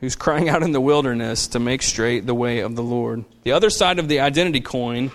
who's 0.00 0.16
crying 0.16 0.50
out 0.50 0.62
in 0.62 0.72
the 0.72 0.82
wilderness 0.82 1.46
to 1.48 1.58
make 1.58 1.80
straight 1.80 2.26
the 2.26 2.34
way 2.34 2.58
of 2.58 2.76
the 2.76 2.82
Lord. 2.82 3.24
The 3.44 3.52
other 3.52 3.70
side 3.70 3.98
of 3.98 4.08
the 4.08 4.20
identity 4.20 4.60
coin, 4.60 5.12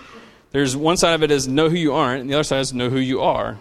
there's 0.54 0.76
one 0.76 0.96
side 0.96 1.14
of 1.14 1.24
it 1.24 1.32
is 1.32 1.48
know 1.48 1.68
who 1.68 1.74
you 1.74 1.94
aren't, 1.94 2.20
and 2.20 2.30
the 2.30 2.34
other 2.34 2.44
side 2.44 2.60
is 2.60 2.72
know 2.72 2.88
who 2.88 3.00
you 3.00 3.22
are. 3.22 3.58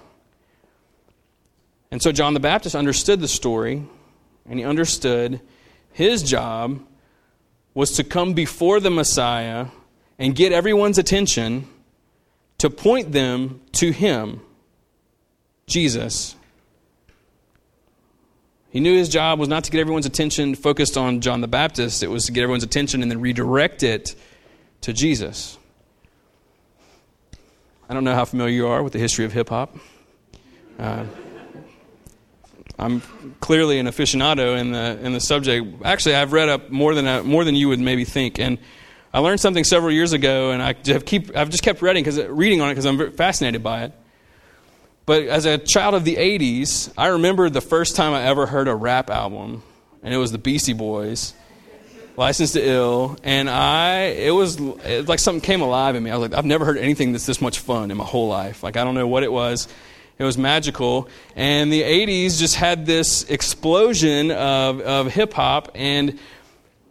And 1.90 2.00
so 2.00 2.12
John 2.12 2.36
the 2.36 2.40
Baptist 2.40 2.76
understood 2.76 3.20
the 3.20 3.28
story, 3.28 3.84
and 4.48 4.60
he 4.60 4.64
understood 4.64 5.42
his 5.92 6.22
job 6.22 6.86
was 7.74 7.94
to 7.94 8.04
come 8.04 8.34
before 8.34 8.80
the 8.80 8.92
Messiah 8.92 9.70
and 10.20 10.36
get 10.36 10.52
everyone's 10.52 11.00
attention 11.00 11.68
to 12.60 12.70
point 12.70 13.12
them 13.12 13.62
to 13.72 13.92
him, 13.92 14.42
Jesus. 15.66 16.36
He 18.70 18.82
knew 18.82 18.96
his 18.96 19.10
job 19.10 19.40
was 19.40 19.50
not 19.50 19.64
to 19.64 19.72
get 19.72 19.80
everyone's 19.80 20.06
attention 20.06 20.54
focused 20.54 20.96
on 20.96 21.22
John 21.22 21.42
the 21.42 21.48
Baptist, 21.48 22.04
it 22.04 22.08
was 22.12 22.26
to 22.26 22.32
get 22.32 22.44
everyone's 22.44 22.64
attention 22.64 23.02
and 23.02 23.10
then 23.10 23.20
redirect 23.20 23.82
it 23.82 24.14
to 24.82 24.94
Jesus. 24.94 25.58
I 27.90 27.94
don't 27.94 28.04
know 28.04 28.16
how 28.16 28.26
familiar 28.26 28.54
you 28.54 28.68
are 28.68 28.82
with 28.82 28.94
the 28.94 29.00
history 29.00 29.26
of 29.26 29.34
hip 29.34 29.50
hop. 29.50 29.76
Uh, 30.80 31.06
I'm 32.80 33.02
clearly 33.40 33.78
an 33.78 33.88
aficionado 33.88 34.58
in 34.58 34.72
the 34.72 35.00
in 35.02 35.14
the 35.14 35.20
subject. 35.20 35.84
Actually, 35.84 36.16
I've 36.16 36.34
read 36.34 36.50
up 36.50 36.70
more 36.70 36.96
than 36.96 37.06
a, 37.06 37.24
more 37.24 37.44
than 37.44 37.56
you 37.56 37.70
would 37.70 37.80
maybe 37.80 38.06
think, 38.06 38.40
and 38.40 38.58
I 39.14 39.20
learned 39.20 39.40
something 39.40 39.64
several 39.64 39.92
years 39.92 40.14
ago, 40.14 40.52
and 40.52 40.64
I 40.64 40.76
have 40.86 41.06
keep 41.06 41.36
I've 41.36 41.50
just 41.50 41.64
kept 41.64 41.82
reading 41.82 42.04
because 42.04 42.18
reading 42.26 42.62
on 42.62 42.70
it 42.70 42.72
because 42.72 42.86
I'm 42.86 43.12
fascinated 43.12 43.62
by 43.62 43.84
it. 43.84 43.94
But 45.06 45.24
as 45.24 45.46
a 45.46 45.58
child 45.58 45.96
of 45.96 46.06
the 46.06 46.16
80s, 46.16 46.94
I 46.98 47.08
remember 47.08 47.50
the 47.50 47.62
first 47.62 47.98
time 47.98 48.14
I 48.14 48.24
ever 48.24 48.46
heard 48.46 48.70
a 48.70 48.76
rap 48.76 49.10
album, 49.10 49.62
and 50.02 50.14
it 50.14 50.18
was 50.18 50.32
the 50.32 50.38
Beastie 50.38 50.72
Boys, 50.72 51.34
Licensed 52.16 52.54
to 52.54 52.64
Ill, 52.64 53.18
and 53.24 53.50
I, 53.50 54.02
it 54.02 54.32
was, 54.32 54.60
it 54.60 55.08
like 55.08 55.18
something 55.18 55.42
came 55.42 55.62
alive 55.62 55.96
in 55.96 56.04
me. 56.04 56.12
I 56.12 56.16
was 56.16 56.30
like, 56.30 56.38
I've 56.38 56.46
never 56.46 56.64
heard 56.64 56.78
anything 56.78 57.12
that's 57.12 57.26
this 57.26 57.42
much 57.42 57.60
fun 57.60 57.90
in 57.90 57.98
my 57.98 58.04
whole 58.04 58.28
life. 58.28 58.62
Like, 58.62 58.78
I 58.78 58.84
don't 58.84 58.94
know 58.94 59.08
what 59.08 59.24
it 59.24 59.32
was. 59.32 59.68
It 60.20 60.24
was 60.24 60.38
magical. 60.38 61.08
And 61.36 61.74
the 61.74 61.82
80s 61.82 62.38
just 62.38 62.56
had 62.56 62.86
this 62.86 63.24
explosion 63.24 64.30
of, 64.30 64.80
of 64.82 65.12
hip 65.12 65.34
hop, 65.34 65.72
and 65.74 66.20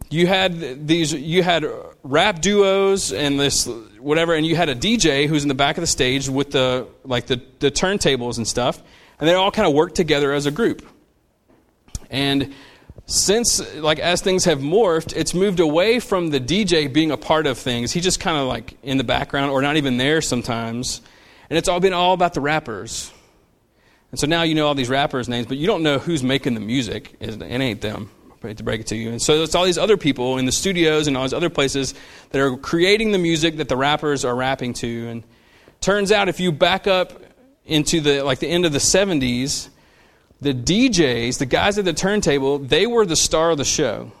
you 0.09 0.27
had 0.27 0.87
these, 0.87 1.13
you 1.13 1.41
had 1.41 1.65
rap 2.03 2.41
duos 2.41 3.13
and 3.13 3.39
this 3.39 3.65
whatever, 3.99 4.33
and 4.33 4.45
you 4.45 4.57
had 4.57 4.67
a 4.67 4.75
DJ 4.75 5.27
who's 5.27 5.43
in 5.43 5.47
the 5.47 5.55
back 5.55 5.77
of 5.77 5.81
the 5.81 5.87
stage 5.87 6.27
with 6.27 6.51
the 6.51 6.85
like 7.05 7.27
the, 7.27 7.41
the 7.59 7.71
turntables 7.71 8.37
and 8.37 8.47
stuff, 8.47 8.83
and 9.19 9.29
they 9.29 9.33
all 9.33 9.51
kind 9.51 9.67
of 9.67 9.73
worked 9.73 9.95
together 9.95 10.33
as 10.33 10.45
a 10.45 10.51
group. 10.51 10.85
And 12.09 12.53
since 13.05 13.75
like 13.75 13.99
as 13.99 14.21
things 14.21 14.45
have 14.45 14.59
morphed, 14.59 15.15
it's 15.15 15.33
moved 15.33 15.59
away 15.59 15.99
from 15.99 16.29
the 16.29 16.39
DJ 16.39 16.91
being 16.91 17.11
a 17.11 17.17
part 17.17 17.47
of 17.47 17.57
things. 17.57 17.91
He's 17.91 18.03
just 18.03 18.19
kind 18.19 18.37
of 18.37 18.47
like 18.47 18.77
in 18.83 18.97
the 18.97 19.03
background 19.03 19.51
or 19.51 19.61
not 19.61 19.77
even 19.77 19.97
there 19.97 20.21
sometimes. 20.21 21.01
And 21.49 21.57
it's 21.57 21.67
all 21.67 21.79
been 21.79 21.93
all 21.93 22.13
about 22.13 22.33
the 22.33 22.41
rappers. 22.41 23.11
And 24.11 24.19
so 24.19 24.27
now 24.27 24.43
you 24.43 24.55
know 24.55 24.67
all 24.67 24.75
these 24.75 24.89
rappers' 24.89 25.27
names, 25.27 25.47
but 25.47 25.57
you 25.57 25.67
don't 25.67 25.83
know 25.83 25.97
who's 25.97 26.23
making 26.23 26.53
the 26.53 26.59
music. 26.59 27.15
It 27.19 27.41
ain't 27.41 27.81
them 27.81 28.09
to 28.51 28.63
break 28.63 28.81
it 28.81 28.87
to 28.87 28.95
you. 28.95 29.09
And 29.09 29.21
so 29.21 29.41
it's 29.41 29.55
all 29.55 29.63
these 29.63 29.77
other 29.77 29.97
people 29.97 30.37
in 30.37 30.45
the 30.45 30.51
studios 30.51 31.07
and 31.07 31.15
all 31.15 31.23
these 31.23 31.33
other 31.33 31.49
places 31.49 31.93
that 32.31 32.41
are 32.41 32.57
creating 32.57 33.11
the 33.11 33.17
music 33.17 33.57
that 33.57 33.69
the 33.69 33.77
rappers 33.77 34.25
are 34.25 34.35
rapping 34.35 34.73
to. 34.75 35.07
And 35.07 35.23
turns 35.79 36.11
out 36.11 36.29
if 36.29 36.39
you 36.39 36.51
back 36.51 36.85
up 36.85 37.23
into 37.65 38.01
the 38.01 38.21
like 38.21 38.39
the 38.39 38.47
end 38.47 38.65
of 38.65 38.73
the 38.73 38.79
70s, 38.79 39.69
the 40.43 40.53
DJs, 40.53 41.39
the 41.39 41.45
guys 41.45 41.77
at 41.77 41.85
the 41.85 41.93
turntable, 41.93 42.59
they 42.59 42.85
were 42.85 43.05
the 43.05 43.15
star 43.15 43.51
of 43.51 43.57
the 43.57 43.65
show. 43.65 44.11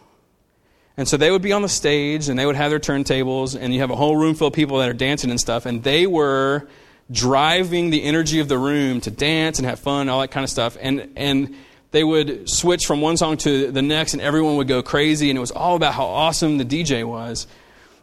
And 0.95 1.07
so 1.07 1.17
they 1.17 1.31
would 1.31 1.41
be 1.41 1.51
on 1.51 1.63
the 1.63 1.69
stage 1.69 2.29
and 2.29 2.37
they 2.37 2.45
would 2.45 2.55
have 2.55 2.69
their 2.69 2.79
turntables 2.79 3.59
and 3.59 3.73
you 3.73 3.79
have 3.79 3.89
a 3.89 3.95
whole 3.95 4.15
room 4.15 4.35
full 4.35 4.47
of 4.47 4.53
people 4.53 4.77
that 4.77 4.89
are 4.89 4.93
dancing 4.93 5.31
and 5.31 5.39
stuff 5.39 5.65
and 5.65 5.83
they 5.83 6.05
were 6.05 6.67
driving 7.11 7.89
the 7.89 8.03
energy 8.03 8.39
of 8.39 8.47
the 8.47 8.57
room 8.57 9.01
to 9.01 9.11
dance 9.11 9.57
and 9.57 9.67
have 9.67 9.79
fun, 9.79 10.07
all 10.07 10.21
that 10.21 10.29
kind 10.29 10.43
of 10.43 10.49
stuff. 10.49 10.77
And 10.79 11.11
and 11.15 11.55
they 11.91 12.03
would 12.03 12.49
switch 12.49 12.85
from 12.85 13.01
one 13.01 13.17
song 13.17 13.37
to 13.37 13.71
the 13.71 13.81
next 13.81 14.13
and 14.13 14.21
everyone 14.21 14.57
would 14.57 14.67
go 14.67 14.81
crazy 14.83 15.29
and 15.29 15.37
it 15.37 15.41
was 15.41 15.51
all 15.51 15.75
about 15.75 15.93
how 15.93 16.05
awesome 16.05 16.57
the 16.57 16.65
DJ 16.65 17.03
was. 17.03 17.47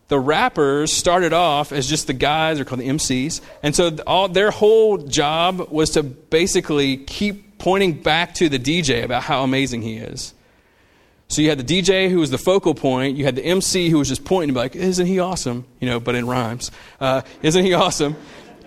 The 0.08 0.18
rappers 0.18 0.92
started 0.92 1.32
off 1.32 1.70
as 1.70 1.88
just 1.88 2.08
the 2.08 2.12
guys, 2.12 2.58
they're 2.58 2.64
called 2.64 2.80
the 2.80 2.88
MCs. 2.88 3.40
And 3.62 3.74
so 3.74 3.96
all, 4.06 4.28
their 4.28 4.50
whole 4.50 4.98
job 4.98 5.70
was 5.70 5.90
to 5.90 6.02
basically 6.02 6.96
keep 6.96 7.49
pointing 7.60 8.02
back 8.02 8.34
to 8.34 8.48
the 8.48 8.58
DJ 8.58 9.04
about 9.04 9.22
how 9.22 9.44
amazing 9.44 9.82
he 9.82 9.96
is. 9.96 10.34
So 11.28 11.42
you 11.42 11.48
had 11.48 11.64
the 11.64 11.82
DJ 11.82 12.10
who 12.10 12.18
was 12.18 12.30
the 12.30 12.38
focal 12.38 12.74
point. 12.74 13.16
You 13.16 13.24
had 13.24 13.36
the 13.36 13.44
MC 13.44 13.88
who 13.88 13.98
was 13.98 14.08
just 14.08 14.24
pointing, 14.24 14.56
like, 14.56 14.74
"Isn't 14.74 15.06
he 15.06 15.20
awesome?" 15.20 15.64
You 15.78 15.88
know, 15.88 16.00
but 16.00 16.16
in 16.16 16.26
rhymes. 16.26 16.72
Uh, 17.00 17.22
Isn't 17.40 17.64
he 17.64 17.72
awesome? 17.72 18.16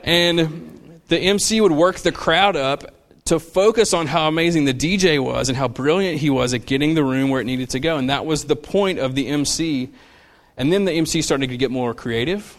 And 0.06 1.02
the 1.10 1.20
MC 1.20 1.60
would 1.60 1.74
work 1.74 1.98
the 2.00 2.14
crowd 2.14 2.56
up 2.56 2.86
to 3.26 3.40
focus 3.40 3.94
on 3.94 4.08
how 4.08 4.28
amazing 4.28 4.66
the 4.66 4.74
DJ 4.74 5.22
was 5.22 5.50
and 5.50 5.58
how 5.58 5.68
brilliant 5.68 6.20
he 6.20 6.30
was 6.30 6.54
at 6.54 6.66
getting 6.66 6.94
the 6.94 7.04
room 7.04 7.30
where 7.30 7.42
it 7.42 7.46
needed 7.46 7.70
to 7.72 7.80
go. 7.80 7.98
And 7.98 8.10
that 8.10 8.26
was 8.26 8.46
the 8.46 8.56
point 8.56 9.00
of 9.00 9.16
the 9.16 9.28
MC. 9.28 9.90
And 10.56 10.72
then 10.72 10.86
the 10.86 10.92
MC 10.94 11.22
started 11.22 11.50
to 11.50 11.58
get 11.58 11.72
more 11.72 11.94
creative, 11.94 12.56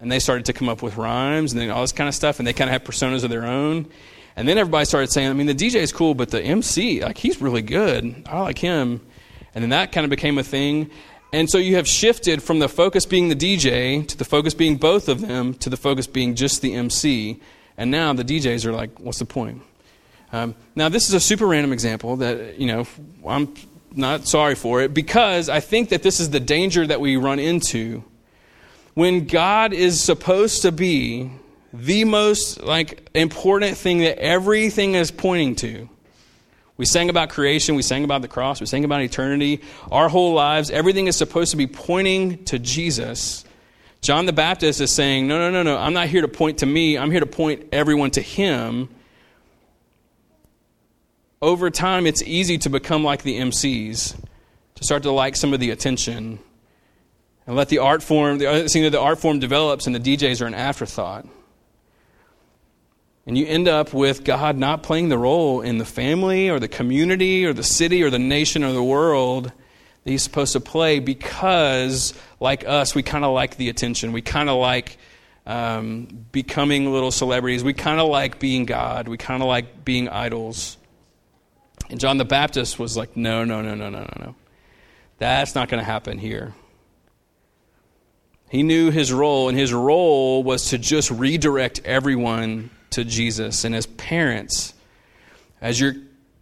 and 0.00 0.10
they 0.10 0.18
started 0.18 0.46
to 0.46 0.52
come 0.52 0.68
up 0.68 0.82
with 0.82 0.96
rhymes 0.96 1.52
and 1.52 1.70
all 1.70 1.82
this 1.82 1.92
kind 1.92 2.08
of 2.08 2.14
stuff, 2.14 2.38
and 2.38 2.46
they 2.46 2.52
kind 2.52 2.68
of 2.68 2.72
have 2.72 2.84
personas 2.84 3.24
of 3.24 3.30
their 3.30 3.46
own. 3.46 3.86
And 4.36 4.46
then 4.46 4.58
everybody 4.58 4.84
started 4.84 5.10
saying, 5.10 5.30
I 5.30 5.32
mean, 5.32 5.46
the 5.46 5.54
DJ 5.54 5.76
is 5.76 5.92
cool, 5.92 6.14
but 6.14 6.30
the 6.30 6.42
MC, 6.42 7.02
like, 7.02 7.16
he's 7.16 7.40
really 7.40 7.62
good. 7.62 8.22
I 8.26 8.40
like 8.40 8.58
him. 8.58 9.00
And 9.54 9.62
then 9.62 9.70
that 9.70 9.92
kind 9.92 10.04
of 10.04 10.10
became 10.10 10.36
a 10.36 10.42
thing. 10.42 10.90
And 11.32 11.50
so 11.50 11.56
you 11.56 11.76
have 11.76 11.88
shifted 11.88 12.42
from 12.42 12.58
the 12.58 12.68
focus 12.68 13.06
being 13.06 13.28
the 13.28 13.36
DJ 13.36 14.06
to 14.06 14.16
the 14.16 14.24
focus 14.24 14.52
being 14.52 14.76
both 14.76 15.08
of 15.08 15.22
them 15.22 15.54
to 15.54 15.70
the 15.70 15.76
focus 15.76 16.06
being 16.06 16.34
just 16.34 16.60
the 16.60 16.74
MC. 16.74 17.40
And 17.78 17.90
now 17.90 18.12
the 18.12 18.24
DJs 18.24 18.66
are 18.66 18.72
like, 18.72 19.00
what's 19.00 19.18
the 19.18 19.24
point? 19.24 19.62
Um, 20.32 20.54
now, 20.74 20.88
this 20.88 21.08
is 21.08 21.14
a 21.14 21.20
super 21.20 21.46
random 21.46 21.72
example 21.72 22.16
that, 22.16 22.58
you 22.58 22.66
know, 22.66 22.86
I'm 23.26 23.54
not 23.94 24.26
sorry 24.26 24.54
for 24.54 24.82
it 24.82 24.92
because 24.92 25.48
I 25.48 25.60
think 25.60 25.88
that 25.88 26.02
this 26.02 26.20
is 26.20 26.30
the 26.30 26.40
danger 26.40 26.86
that 26.86 27.00
we 27.00 27.16
run 27.16 27.38
into 27.38 28.04
when 28.94 29.26
God 29.26 29.72
is 29.72 30.02
supposed 30.02 30.62
to 30.62 30.72
be 30.72 31.30
the 31.84 32.04
most 32.04 32.62
like 32.62 33.08
important 33.14 33.76
thing 33.76 33.98
that 33.98 34.18
everything 34.18 34.94
is 34.94 35.10
pointing 35.10 35.56
to. 35.56 35.88
We 36.76 36.84
sang 36.84 37.08
about 37.08 37.30
creation, 37.30 37.74
we 37.74 37.82
sang 37.82 38.04
about 38.04 38.22
the 38.22 38.28
cross, 38.28 38.60
we 38.60 38.66
sang 38.66 38.84
about 38.84 39.00
eternity. 39.00 39.62
Our 39.90 40.08
whole 40.08 40.34
lives, 40.34 40.70
everything 40.70 41.06
is 41.06 41.16
supposed 41.16 41.50
to 41.52 41.56
be 41.56 41.66
pointing 41.66 42.44
to 42.44 42.58
Jesus. 42.58 43.44
John 44.02 44.26
the 44.26 44.32
Baptist 44.32 44.80
is 44.80 44.92
saying, 44.92 45.26
No, 45.26 45.38
no, 45.38 45.50
no, 45.50 45.62
no, 45.62 45.78
I'm 45.78 45.94
not 45.94 46.08
here 46.08 46.20
to 46.20 46.28
point 46.28 46.58
to 46.58 46.66
me, 46.66 46.98
I'm 46.98 47.10
here 47.10 47.20
to 47.20 47.26
point 47.26 47.68
everyone 47.72 48.10
to 48.12 48.20
him 48.20 48.88
over 51.42 51.70
time, 51.70 52.06
it's 52.06 52.22
easy 52.22 52.58
to 52.58 52.70
become 52.70 53.04
like 53.04 53.22
the 53.22 53.38
MCs, 53.38 54.16
to 54.74 54.84
start 54.84 55.02
to 55.02 55.10
like 55.10 55.36
some 55.36 55.52
of 55.52 55.60
the 55.60 55.70
attention, 55.70 56.38
and 57.46 57.56
let 57.56 57.68
the 57.68 57.78
art 57.78 58.02
form, 58.02 58.40
uh, 58.44 58.68
seeing 58.68 58.84
that 58.84 58.90
the 58.90 59.00
art 59.00 59.18
form 59.18 59.38
develops 59.38 59.86
and 59.86 59.94
the 59.94 60.00
DJs 60.00 60.42
are 60.42 60.46
an 60.46 60.54
afterthought. 60.54 61.26
And 63.26 63.36
you 63.36 63.44
end 63.44 63.66
up 63.66 63.92
with 63.92 64.22
God 64.22 64.56
not 64.56 64.84
playing 64.84 65.08
the 65.08 65.18
role 65.18 65.60
in 65.60 65.78
the 65.78 65.84
family 65.84 66.48
or 66.48 66.60
the 66.60 66.68
community 66.68 67.44
or 67.44 67.52
the 67.52 67.64
city 67.64 68.04
or 68.04 68.10
the 68.10 68.20
nation 68.20 68.62
or 68.62 68.72
the 68.72 68.82
world 68.82 69.46
that 70.04 70.10
He's 70.10 70.22
supposed 70.22 70.52
to 70.52 70.60
play 70.60 71.00
because, 71.00 72.14
like 72.38 72.64
us, 72.66 72.94
we 72.94 73.02
kind 73.02 73.24
of 73.24 73.34
like 73.34 73.56
the 73.56 73.68
attention. 73.68 74.12
We 74.12 74.22
kind 74.22 74.48
of 74.48 74.58
like 74.58 74.96
um, 75.44 76.26
becoming 76.30 76.92
little 76.92 77.10
celebrities. 77.10 77.64
We 77.64 77.72
kind 77.72 77.98
of 77.98 78.08
like 78.08 78.38
being 78.38 78.64
God. 78.64 79.08
We 79.08 79.16
kind 79.16 79.42
of 79.42 79.48
like 79.48 79.84
being 79.84 80.08
idols. 80.08 80.76
And 81.90 81.98
John 81.98 82.18
the 82.18 82.24
Baptist 82.24 82.78
was 82.78 82.96
like, 82.96 83.16
no, 83.16 83.42
no, 83.42 83.60
no, 83.60 83.74
no, 83.74 83.90
no, 83.90 84.00
no, 84.00 84.12
no. 84.20 84.34
That's 85.18 85.56
not 85.56 85.68
going 85.68 85.80
to 85.80 85.84
happen 85.84 86.18
here. 86.18 86.54
He 88.48 88.62
knew 88.62 88.92
his 88.92 89.12
role, 89.12 89.48
and 89.48 89.58
his 89.58 89.72
role 89.72 90.44
was 90.44 90.70
to 90.70 90.78
just 90.78 91.10
redirect 91.10 91.80
everyone 91.84 92.70
to 92.90 93.04
Jesus. 93.04 93.64
And 93.64 93.74
as 93.74 93.86
parents, 93.86 94.74
as 95.60 95.80
your 95.80 95.94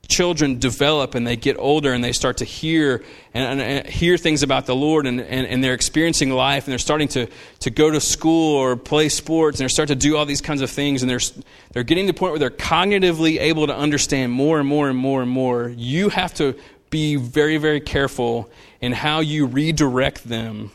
children 0.08 0.58
develop 0.58 1.14
and 1.14 1.26
they 1.26 1.36
get 1.36 1.56
older 1.58 1.92
and 1.92 2.02
they 2.02 2.12
start 2.12 2.38
to 2.38 2.44
hear 2.44 3.02
and, 3.32 3.60
and, 3.60 3.86
hear 3.86 4.16
things 4.16 4.42
about 4.42 4.66
the 4.66 4.74
Lord 4.74 5.06
and, 5.06 5.20
and, 5.20 5.46
and, 5.46 5.62
they're 5.62 5.74
experiencing 5.74 6.30
life 6.30 6.64
and 6.64 6.72
they're 6.72 6.78
starting 6.78 7.08
to, 7.08 7.26
to 7.60 7.70
go 7.70 7.90
to 7.90 8.00
school 8.00 8.56
or 8.56 8.76
play 8.76 9.08
sports 9.08 9.58
and 9.58 9.64
they're 9.64 9.68
starting 9.70 9.98
to 9.98 10.08
do 10.08 10.16
all 10.16 10.26
these 10.26 10.40
kinds 10.40 10.60
of 10.60 10.70
things 10.70 11.02
and 11.02 11.10
they're, 11.10 11.20
they're 11.72 11.82
getting 11.82 12.06
to 12.06 12.12
the 12.12 12.18
point 12.18 12.32
where 12.32 12.38
they're 12.38 12.50
cognitively 12.50 13.40
able 13.40 13.66
to 13.66 13.74
understand 13.74 14.32
more 14.32 14.58
and 14.58 14.68
more 14.68 14.88
and 14.88 14.98
more 14.98 15.22
and 15.22 15.30
more, 15.30 15.68
you 15.68 16.08
have 16.10 16.34
to 16.34 16.54
be 16.90 17.16
very, 17.16 17.56
very 17.56 17.80
careful 17.80 18.50
in 18.80 18.92
how 18.92 19.20
you 19.20 19.46
redirect 19.46 20.28
them 20.28 20.70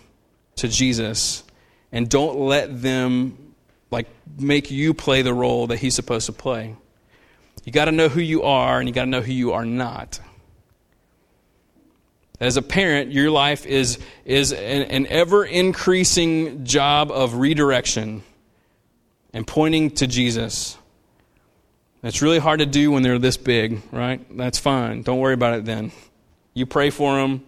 to 0.55 0.67
Jesus 0.67 1.43
and 1.91 2.09
don't 2.09 2.37
let 2.37 2.81
them 2.81 3.48
like 3.91 4.07
make 4.37 4.71
you 4.71 4.93
play 4.93 5.21
the 5.21 5.33
role 5.33 5.67
that 5.67 5.77
he's 5.77 5.95
supposed 5.95 6.25
to 6.27 6.33
play. 6.33 6.75
You 7.65 7.71
got 7.71 7.85
to 7.85 7.91
know 7.91 8.09
who 8.09 8.21
you 8.21 8.43
are, 8.43 8.79
and 8.79 8.87
you 8.87 8.93
got 8.93 9.05
to 9.05 9.09
know 9.09 9.21
who 9.21 9.33
you 9.33 9.53
are 9.53 9.65
not. 9.65 10.19
As 12.39 12.55
a 12.55 12.61
parent, 12.61 13.11
your 13.11 13.29
life 13.29 13.65
is, 13.65 13.99
is 14.23 14.53
an, 14.53 14.83
an 14.83 15.07
ever 15.07 15.43
increasing 15.43 16.63
job 16.63 17.11
of 17.11 17.35
redirection 17.35 18.23
and 19.33 19.45
pointing 19.45 19.91
to 19.91 20.07
Jesus. 20.07 20.77
It's 22.01 22.21
really 22.21 22.39
hard 22.39 22.59
to 22.59 22.65
do 22.65 22.91
when 22.91 23.03
they're 23.03 23.19
this 23.19 23.35
big, 23.35 23.81
right? 23.91 24.25
That's 24.37 24.57
fine. 24.57 25.01
Don't 25.01 25.19
worry 25.19 25.33
about 25.33 25.55
it 25.55 25.65
then. 25.65 25.91
You 26.53 26.65
pray 26.65 26.91
for 26.91 27.17
them, 27.17 27.43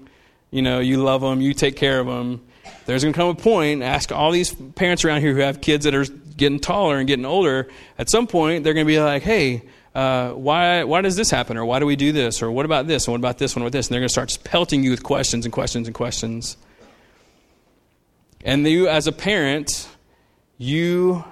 you 0.51 0.61
know, 0.61 0.79
you 0.79 1.01
love 1.01 1.21
them, 1.21 1.39
you 1.39 1.53
take 1.53 1.77
care 1.77 1.99
of 1.99 2.07
them. 2.07 2.41
There's 2.85 3.03
going 3.03 3.13
to 3.13 3.17
come 3.17 3.29
a 3.29 3.35
point, 3.35 3.83
ask 3.83 4.11
all 4.11 4.31
these 4.31 4.53
parents 4.53 5.05
around 5.05 5.21
here 5.21 5.33
who 5.33 5.39
have 5.39 5.61
kids 5.61 5.85
that 5.85 5.95
are 5.95 6.05
getting 6.37 6.59
taller 6.59 6.97
and 6.97 7.07
getting 7.07 7.25
older, 7.25 7.69
at 7.97 8.09
some 8.09 8.27
point 8.27 8.63
they're 8.63 8.73
going 8.73 8.85
to 8.85 8.91
be 8.91 8.99
like, 8.99 9.23
hey, 9.23 9.63
uh, 9.93 10.31
why, 10.31 10.83
why 10.83 11.01
does 11.01 11.15
this 11.15 11.29
happen? 11.29 11.57
Or 11.57 11.65
why 11.65 11.79
do 11.79 11.85
we 11.85 11.95
do 11.95 12.11
this? 12.11 12.41
Or 12.41 12.51
what 12.51 12.65
about 12.65 12.87
this? 12.87 13.07
And 13.07 13.13
what 13.13 13.19
about 13.19 13.37
this? 13.37 13.55
And 13.55 13.63
what 13.63 13.67
about 13.67 13.77
this? 13.77 13.87
And 13.87 13.93
they're 13.93 14.01
going 14.01 14.07
to 14.07 14.13
start 14.13 14.37
pelting 14.43 14.83
you 14.83 14.91
with 14.91 15.03
questions 15.03 15.45
and 15.45 15.51
questions 15.51 15.87
and 15.87 15.95
questions. 15.95 16.57
And 18.43 18.67
you, 18.67 18.87
as 18.87 19.07
a 19.07 19.11
parent, 19.11 19.87
you 20.57 21.23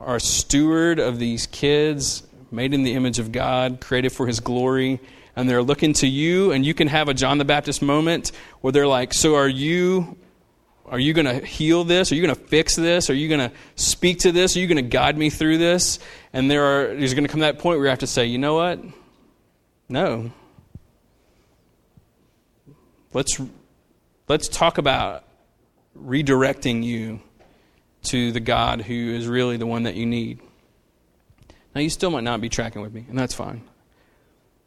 are 0.00 0.18
steward 0.18 0.98
of 0.98 1.18
these 1.18 1.46
kids 1.46 2.22
made 2.50 2.74
in 2.74 2.82
the 2.82 2.94
image 2.94 3.18
of 3.18 3.32
God, 3.32 3.80
created 3.80 4.12
for 4.12 4.26
His 4.26 4.40
glory. 4.40 5.00
And 5.34 5.48
they're 5.48 5.62
looking 5.62 5.92
to 5.94 6.06
you, 6.06 6.52
and 6.52 6.64
you 6.64 6.72
can 6.72 6.88
have 6.88 7.08
a 7.08 7.14
John 7.14 7.38
the 7.38 7.44
Baptist 7.44 7.82
moment 7.82 8.32
where 8.60 8.72
they're 8.72 8.86
like, 8.86 9.12
So 9.12 9.34
are 9.34 9.48
you 9.48 10.16
are 10.88 10.98
you 10.98 11.12
going 11.12 11.26
to 11.26 11.44
heal 11.44 11.84
this? 11.84 12.12
Are 12.12 12.14
you 12.14 12.22
going 12.22 12.34
to 12.34 12.40
fix 12.40 12.76
this? 12.76 13.10
Are 13.10 13.14
you 13.14 13.28
going 13.28 13.50
to 13.50 13.52
speak 13.74 14.20
to 14.20 14.32
this? 14.32 14.56
Are 14.56 14.60
you 14.60 14.66
going 14.66 14.76
to 14.76 14.82
guide 14.82 15.18
me 15.18 15.30
through 15.30 15.58
this? 15.58 15.98
And 16.32 16.50
there 16.50 16.64
are, 16.64 16.94
there's 16.94 17.14
going 17.14 17.24
to 17.24 17.30
come 17.30 17.40
that 17.40 17.58
point 17.58 17.78
where 17.78 17.86
you 17.86 17.90
have 17.90 18.00
to 18.00 18.06
say, 18.06 18.26
you 18.26 18.38
know 18.38 18.54
what? 18.54 18.80
No. 19.88 20.30
Let's, 23.12 23.40
let's 24.28 24.48
talk 24.48 24.78
about 24.78 25.24
redirecting 25.98 26.84
you 26.84 27.20
to 28.04 28.30
the 28.30 28.40
God 28.40 28.82
who 28.82 28.94
is 28.94 29.26
really 29.26 29.56
the 29.56 29.66
one 29.66 29.84
that 29.84 29.94
you 29.94 30.06
need. 30.06 30.40
Now, 31.74 31.80
you 31.80 31.90
still 31.90 32.10
might 32.10 32.24
not 32.24 32.40
be 32.40 32.48
tracking 32.48 32.80
with 32.82 32.94
me, 32.94 33.04
and 33.08 33.18
that's 33.18 33.34
fine. 33.34 33.62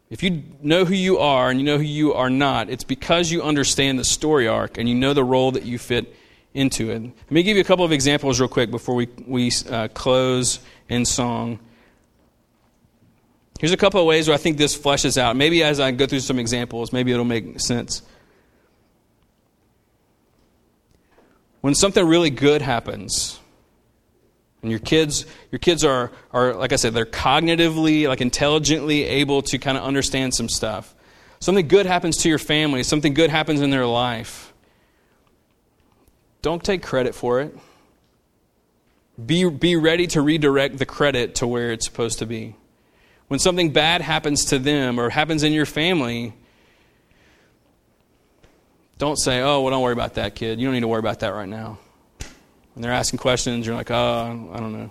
If 0.09 0.23
you 0.23 0.43
know 0.61 0.85
who 0.85 0.95
you 0.95 1.19
are 1.19 1.49
and 1.49 1.59
you 1.59 1.65
know 1.65 1.77
who 1.77 1.83
you 1.83 2.13
are 2.13 2.29
not, 2.29 2.69
it's 2.69 2.83
because 2.83 3.31
you 3.31 3.43
understand 3.43 3.99
the 3.99 4.03
story 4.03 4.47
arc 4.47 4.77
and 4.77 4.89
you 4.89 4.95
know 4.95 5.13
the 5.13 5.23
role 5.23 5.51
that 5.51 5.65
you 5.65 5.77
fit 5.77 6.15
into 6.53 6.89
it. 6.89 7.01
Let 7.01 7.31
me 7.31 7.43
give 7.43 7.57
you 7.57 7.61
a 7.61 7.65
couple 7.65 7.85
of 7.85 7.91
examples 7.91 8.39
real 8.39 8.49
quick 8.49 8.71
before 8.71 8.95
we, 8.95 9.07
we 9.27 9.51
uh, 9.69 9.87
close 9.89 10.59
in 10.89 11.05
song. 11.05 11.59
Here's 13.59 13.71
a 13.71 13.77
couple 13.77 13.99
of 13.99 14.07
ways 14.07 14.27
where 14.27 14.35
I 14.35 14.37
think 14.37 14.57
this 14.57 14.77
fleshes 14.77 15.17
out. 15.17 15.35
Maybe 15.35 15.63
as 15.63 15.79
I 15.79 15.91
go 15.91 16.07
through 16.07 16.21
some 16.21 16.39
examples, 16.39 16.91
maybe 16.91 17.11
it'll 17.11 17.25
make 17.25 17.59
sense. 17.59 18.01
When 21.61 21.75
something 21.75 22.05
really 22.05 22.29
good 22.29 22.61
happens, 22.61 23.38
and 24.61 24.71
your 24.71 24.79
kids, 24.79 25.25
your 25.51 25.59
kids 25.59 25.83
are, 25.85 26.11
are, 26.31 26.53
like 26.53 26.73
I 26.73 26.75
said, 26.75 26.93
they're 26.93 27.05
cognitively, 27.05 28.07
like 28.07 28.21
intelligently 28.21 29.03
able 29.05 29.41
to 29.43 29.57
kind 29.57 29.77
of 29.77 29.83
understand 29.83 30.33
some 30.33 30.49
stuff. 30.49 30.93
Something 31.39 31.67
good 31.67 31.85
happens 31.85 32.17
to 32.17 32.29
your 32.29 32.39
family, 32.39 32.83
something 32.83 33.13
good 33.13 33.29
happens 33.29 33.61
in 33.61 33.69
their 33.69 33.85
life. 33.85 34.53
Don't 36.41 36.63
take 36.63 36.83
credit 36.83 37.15
for 37.15 37.41
it. 37.41 37.57
Be, 39.23 39.49
be 39.49 39.75
ready 39.75 40.07
to 40.07 40.21
redirect 40.21 40.77
the 40.77 40.85
credit 40.85 41.35
to 41.35 41.47
where 41.47 41.71
it's 41.71 41.85
supposed 41.85 42.19
to 42.19 42.25
be. 42.25 42.55
When 43.27 43.39
something 43.39 43.71
bad 43.71 44.01
happens 44.01 44.45
to 44.45 44.59
them 44.59 44.99
or 44.99 45.09
happens 45.09 45.43
in 45.43 45.53
your 45.53 45.65
family, 45.65 46.33
don't 48.97 49.17
say, 49.17 49.41
oh, 49.41 49.61
well, 49.61 49.71
don't 49.71 49.81
worry 49.81 49.93
about 49.93 50.15
that, 50.15 50.35
kid. 50.35 50.59
You 50.59 50.67
don't 50.67 50.73
need 50.73 50.81
to 50.81 50.87
worry 50.87 50.99
about 50.99 51.21
that 51.21 51.29
right 51.29 51.47
now 51.47 51.79
and 52.79 52.83
they're 52.85 52.93
asking 52.93 53.19
questions, 53.19 53.67
you're 53.67 53.75
like, 53.75 53.91
oh, 53.91 54.49
I 54.53 54.57
don't 54.57 54.71
know. 54.71 54.89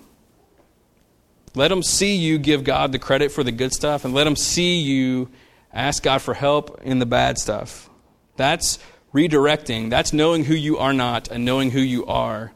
Let 1.54 1.68
them 1.68 1.82
see 1.82 2.16
you 2.16 2.36
give 2.36 2.62
God 2.62 2.92
the 2.92 2.98
credit 2.98 3.32
for 3.32 3.42
the 3.42 3.50
good 3.50 3.72
stuff, 3.72 4.04
and 4.04 4.12
let 4.12 4.24
them 4.24 4.36
see 4.36 4.78
you 4.78 5.30
ask 5.72 6.02
God 6.02 6.20
for 6.20 6.34
help 6.34 6.82
in 6.82 6.98
the 6.98 7.06
bad 7.06 7.38
stuff. 7.38 7.88
That's 8.36 8.78
redirecting. 9.14 9.88
That's 9.88 10.12
knowing 10.12 10.44
who 10.44 10.52
you 10.52 10.76
are 10.76 10.92
not 10.92 11.28
and 11.28 11.46
knowing 11.46 11.70
who 11.70 11.80
you 11.80 12.04
are. 12.04 12.52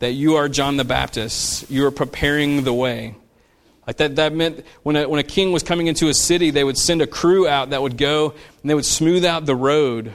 That 0.00 0.12
you 0.12 0.34
are 0.34 0.50
John 0.50 0.76
the 0.76 0.84
Baptist. 0.84 1.70
You 1.70 1.86
are 1.86 1.90
preparing 1.90 2.64
the 2.64 2.74
way. 2.74 3.14
Like 3.86 3.96
that, 3.96 4.16
that 4.16 4.34
meant 4.34 4.62
when 4.82 4.96
a, 4.96 5.08
when 5.08 5.20
a 5.20 5.24
king 5.26 5.52
was 5.52 5.62
coming 5.62 5.86
into 5.86 6.08
a 6.08 6.14
city, 6.14 6.50
they 6.50 6.64
would 6.64 6.76
send 6.76 7.00
a 7.00 7.06
crew 7.06 7.48
out 7.48 7.70
that 7.70 7.80
would 7.80 7.96
go 7.96 8.34
and 8.60 8.70
they 8.70 8.74
would 8.74 8.84
smooth 8.84 9.24
out 9.24 9.46
the 9.46 9.56
road 9.56 10.12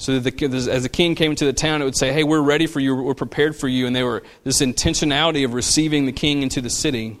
so 0.00 0.18
the, 0.18 0.70
as 0.72 0.82
the 0.82 0.88
king 0.88 1.14
came 1.14 1.32
into 1.32 1.44
the 1.44 1.52
town, 1.52 1.82
it 1.82 1.84
would 1.84 1.96
say, 1.96 2.10
Hey, 2.10 2.24
we're 2.24 2.40
ready 2.40 2.66
for 2.66 2.80
you, 2.80 2.96
we're 2.96 3.12
prepared 3.12 3.54
for 3.54 3.68
you. 3.68 3.86
And 3.86 3.94
they 3.94 4.02
were 4.02 4.22
this 4.44 4.62
intentionality 4.62 5.44
of 5.44 5.52
receiving 5.52 6.06
the 6.06 6.12
king 6.12 6.42
into 6.42 6.62
the 6.62 6.70
city. 6.70 7.18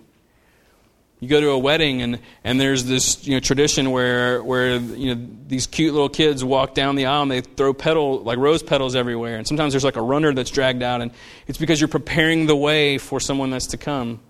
You 1.20 1.28
go 1.28 1.42
to 1.42 1.50
a 1.50 1.58
wedding 1.58 2.00
and, 2.00 2.20
and 2.42 2.58
there's 2.58 2.86
this 2.86 3.26
you 3.26 3.34
know, 3.34 3.40
tradition 3.40 3.90
where, 3.90 4.42
where 4.42 4.76
you 4.76 5.14
know, 5.14 5.28
these 5.46 5.66
cute 5.66 5.92
little 5.92 6.08
kids 6.08 6.42
walk 6.42 6.72
down 6.72 6.96
the 6.96 7.04
aisle 7.04 7.20
and 7.20 7.30
they 7.30 7.42
throw 7.42 7.74
petal, 7.74 8.20
like 8.20 8.38
rose 8.38 8.62
petals 8.62 8.96
everywhere. 8.96 9.36
And 9.36 9.46
sometimes 9.46 9.74
there's 9.74 9.84
like 9.84 9.96
a 9.96 10.02
runner 10.02 10.32
that's 10.32 10.50
dragged 10.50 10.82
out. 10.82 11.02
And 11.02 11.10
it's 11.46 11.58
because 11.58 11.82
you're 11.82 11.88
preparing 11.88 12.46
the 12.46 12.56
way 12.56 12.96
for 12.96 13.20
someone 13.20 13.50
that's 13.50 13.66
to 13.68 13.76
come. 13.76 14.20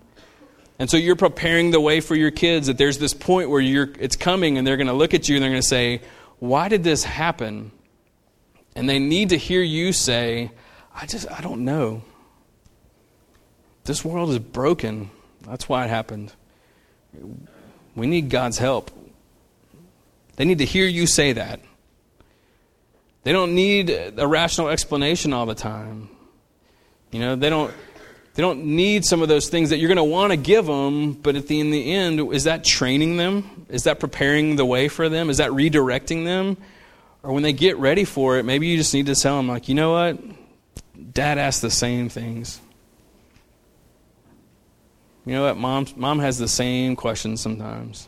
And 0.77 0.89
so 0.89 0.97
you're 0.97 1.15
preparing 1.15 1.71
the 1.71 1.79
way 1.79 2.01
for 2.01 2.15
your 2.15 2.31
kids 2.31 2.67
that 2.67 2.77
there's 2.77 2.97
this 2.97 3.13
point 3.13 3.49
where 3.49 3.61
you're, 3.61 3.93
it's 3.97 4.17
coming 4.17 4.57
and 4.57 4.67
they're 4.67 4.75
going 4.75 4.87
to 4.87 4.93
look 4.93 5.13
at 5.13 5.29
you 5.29 5.37
and 5.37 5.43
they're 5.43 5.51
going 5.51 5.61
to 5.61 5.67
say, 5.67 6.01
Why 6.39 6.67
did 6.67 6.83
this 6.83 7.05
happen? 7.05 7.71
And 8.75 8.89
they 8.89 8.99
need 8.99 9.29
to 9.29 9.37
hear 9.37 9.61
you 9.61 9.93
say, 9.93 10.51
I 10.95 11.05
just, 11.05 11.29
I 11.31 11.41
don't 11.41 11.65
know. 11.65 12.03
This 13.83 14.05
world 14.05 14.29
is 14.29 14.39
broken. 14.39 15.09
That's 15.41 15.67
why 15.67 15.85
it 15.85 15.89
happened. 15.89 16.33
We 17.95 18.07
need 18.07 18.29
God's 18.29 18.57
help. 18.57 18.91
They 20.35 20.45
need 20.45 20.59
to 20.59 20.65
hear 20.65 20.85
you 20.85 21.07
say 21.07 21.33
that. 21.33 21.59
They 23.23 23.31
don't 23.31 23.53
need 23.53 23.89
a 23.89 24.25
rational 24.25 24.69
explanation 24.69 25.33
all 25.33 25.45
the 25.45 25.55
time. 25.55 26.09
You 27.11 27.19
know, 27.19 27.35
they 27.35 27.49
don't 27.49 27.73
they 28.33 28.41
don't 28.41 28.63
need 28.63 29.03
some 29.03 29.21
of 29.21 29.27
those 29.27 29.49
things 29.49 29.71
that 29.71 29.77
you're 29.77 29.89
going 29.89 29.97
to 29.97 30.03
want 30.03 30.31
to 30.31 30.37
give 30.37 30.65
them, 30.65 31.13
but 31.13 31.35
at 31.35 31.47
the 31.47 31.59
in 31.59 31.69
the 31.69 31.91
end, 31.91 32.33
is 32.33 32.45
that 32.45 32.63
training 32.63 33.17
them? 33.17 33.65
Is 33.69 33.83
that 33.83 33.99
preparing 33.99 34.55
the 34.55 34.65
way 34.65 34.87
for 34.87 35.09
them? 35.09 35.29
Is 35.29 35.37
that 35.37 35.51
redirecting 35.51 36.23
them? 36.23 36.57
Or 37.23 37.31
when 37.31 37.43
they 37.43 37.53
get 37.53 37.77
ready 37.77 38.03
for 38.03 38.37
it, 38.37 38.43
maybe 38.43 38.67
you 38.67 38.77
just 38.77 38.93
need 38.93 39.05
to 39.05 39.15
tell 39.15 39.37
them 39.37 39.47
like, 39.47 39.69
"You 39.69 39.75
know 39.75 39.91
what? 39.91 40.17
Dad 41.13 41.37
asked 41.37 41.61
the 41.61 41.71
same 41.71 42.09
things. 42.09 42.59
You 45.25 45.33
know 45.33 45.43
what? 45.43 45.57
Mom, 45.57 45.87
mom 45.95 46.19
has 46.19 46.37
the 46.37 46.47
same 46.47 46.95
questions 46.95 47.41
sometimes. 47.41 48.07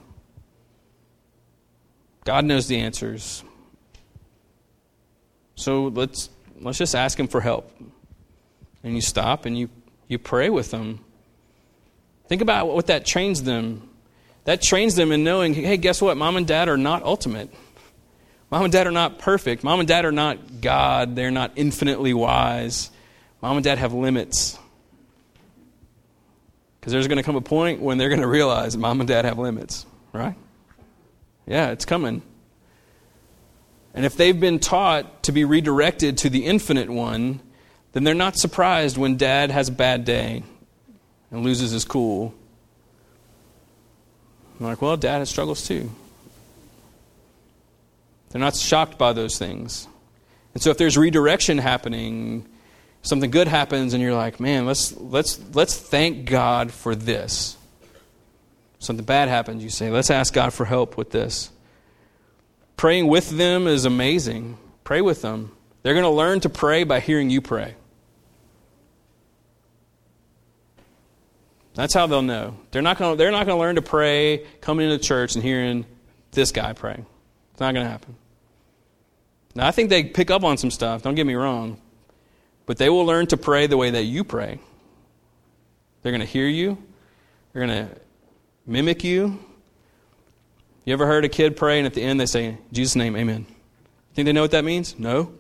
God 2.25 2.45
knows 2.45 2.67
the 2.67 2.79
answers. 2.79 3.43
So 5.55 5.87
let's, 5.87 6.29
let's 6.59 6.77
just 6.77 6.95
ask 6.95 7.19
Him 7.19 7.27
for 7.27 7.41
help. 7.41 7.71
And 8.83 8.95
you 8.95 9.01
stop 9.01 9.45
and 9.45 9.57
you, 9.57 9.69
you 10.07 10.17
pray 10.17 10.49
with 10.49 10.71
them. 10.71 10.99
Think 12.27 12.41
about 12.41 12.67
what 12.67 12.87
that 12.87 13.05
trains 13.05 13.43
them. 13.43 13.89
That 14.45 14.61
trains 14.61 14.95
them 14.95 15.11
in 15.11 15.23
knowing 15.23 15.53
hey, 15.53 15.77
guess 15.77 16.01
what? 16.01 16.17
Mom 16.17 16.35
and 16.35 16.47
dad 16.47 16.67
are 16.67 16.77
not 16.77 17.03
ultimate. 17.03 17.53
Mom 18.53 18.65
and 18.65 18.71
dad 18.71 18.85
are 18.85 18.91
not 18.91 19.17
perfect. 19.17 19.63
Mom 19.63 19.79
and 19.79 19.87
dad 19.87 20.05
are 20.05 20.11
not 20.11 20.61
God. 20.61 21.15
They're 21.15 21.31
not 21.31 21.53
infinitely 21.55 22.13
wise. 22.13 22.91
Mom 23.41 23.57
and 23.57 23.63
dad 23.63 23.79
have 23.79 23.93
limits. 23.93 24.59
Because 26.79 26.93
there's 26.93 27.07
going 27.07 27.17
to 27.17 27.23
come 27.23 27.35
a 27.35 27.41
point 27.41 27.81
when 27.81 27.97
they're 27.97 28.09
going 28.09 28.21
to 28.21 28.27
realize 28.27 28.77
mom 28.77 29.01
and 29.01 29.07
dad 29.07 29.25
have 29.25 29.39
limits, 29.39 29.87
right? 30.11 30.35
Yeah, 31.47 31.71
it's 31.71 31.85
coming. 31.85 32.21
And 33.95 34.05
if 34.05 34.15
they've 34.17 34.39
been 34.39 34.59
taught 34.59 35.23
to 35.23 35.31
be 35.31 35.45
redirected 35.45 36.19
to 36.19 36.29
the 36.29 36.45
infinite 36.45 36.91
one, 36.91 37.39
then 37.93 38.03
they're 38.03 38.13
not 38.13 38.37
surprised 38.37 38.99
when 38.99 39.17
dad 39.17 39.49
has 39.49 39.69
a 39.69 39.71
bad 39.71 40.05
day 40.05 40.43
and 41.31 41.41
loses 41.41 41.71
his 41.71 41.85
cool. 41.85 42.35
I'm 44.59 44.67
like, 44.67 44.79
well, 44.79 44.95
dad 44.95 45.17
has 45.17 45.29
struggles 45.31 45.67
too. 45.67 45.89
They're 48.33 48.39
not 48.39 48.55
shocked 48.55 48.97
by 48.97 49.13
those 49.13 49.37
things. 49.37 49.87
And 50.55 50.63
so 50.63 50.71
if 50.71 50.79
there's 50.79 50.97
redirection 50.97 51.59
happening, 51.59 52.49
something 53.03 53.29
good 53.29 53.47
happens 53.47 53.93
and 53.93 54.01
you're 54.01 54.15
like, 54.15 54.39
man, 54.39 54.65
let's, 54.65 54.97
let's, 54.97 55.39
let's 55.53 55.77
thank 55.77 56.25
God 56.25 56.71
for 56.71 56.95
this. 56.95 57.55
Something 58.79 59.05
bad 59.05 59.29
happens, 59.29 59.63
you 59.63 59.69
say, 59.69 59.91
let's 59.91 60.09
ask 60.09 60.33
God 60.33 60.51
for 60.51 60.65
help 60.65 60.97
with 60.97 61.11
this. 61.11 61.51
Praying 62.75 63.07
with 63.07 63.29
them 63.29 63.67
is 63.67 63.85
amazing. 63.85 64.57
Pray 64.83 65.01
with 65.01 65.21
them. 65.21 65.51
They're 65.83 65.93
going 65.93 66.03
to 66.03 66.09
learn 66.09 66.39
to 66.39 66.49
pray 66.49 66.85
by 66.85 67.01
hearing 67.01 67.29
you 67.29 67.39
pray. 67.39 67.75
That's 71.75 71.93
how 71.93 72.07
they'll 72.07 72.23
know. 72.23 72.57
They're 72.71 72.81
not 72.81 72.97
going 72.97 73.13
to, 73.13 73.17
they're 73.17 73.31
not 73.31 73.45
going 73.45 73.57
to 73.57 73.61
learn 73.61 73.75
to 73.75 73.83
pray 73.83 74.47
coming 74.59 74.89
into 74.89 75.03
church 75.03 75.35
and 75.35 75.43
hearing 75.43 75.85
this 76.31 76.51
guy 76.51 76.73
pray. 76.73 77.05
It's 77.51 77.59
not 77.59 77.75
going 77.75 77.85
to 77.85 77.91
happen. 77.91 78.15
Now, 79.55 79.67
I 79.67 79.71
think 79.71 79.89
they 79.89 80.03
pick 80.03 80.31
up 80.31 80.43
on 80.43 80.57
some 80.57 80.71
stuff, 80.71 81.03
don't 81.03 81.15
get 81.15 81.27
me 81.27 81.35
wrong, 81.35 81.79
but 82.65 82.77
they 82.77 82.89
will 82.89 83.05
learn 83.05 83.27
to 83.27 83.37
pray 83.37 83.67
the 83.67 83.77
way 83.77 83.91
that 83.91 84.03
you 84.03 84.23
pray. 84.23 84.59
They're 86.01 86.11
going 86.11 86.21
to 86.21 86.27
hear 86.27 86.47
you, 86.47 86.77
they're 87.51 87.65
going 87.65 87.87
to 87.87 87.95
mimic 88.65 89.03
you. 89.03 89.39
You 90.85 90.91
ever 90.91 91.05
heard 91.05 91.23
a 91.23 91.29
kid 91.29 91.55
pray 91.55 91.77
and 91.77 91.85
at 91.85 91.93
the 91.93 92.01
end 92.01 92.19
they 92.19 92.25
say, 92.25 92.57
Jesus' 92.71 92.95
name, 92.95 93.15
amen? 93.15 93.45
You 93.47 94.15
think 94.15 94.25
they 94.25 94.33
know 94.33 94.41
what 94.41 94.51
that 94.51 94.65
means? 94.65 94.99
No. 94.99 95.33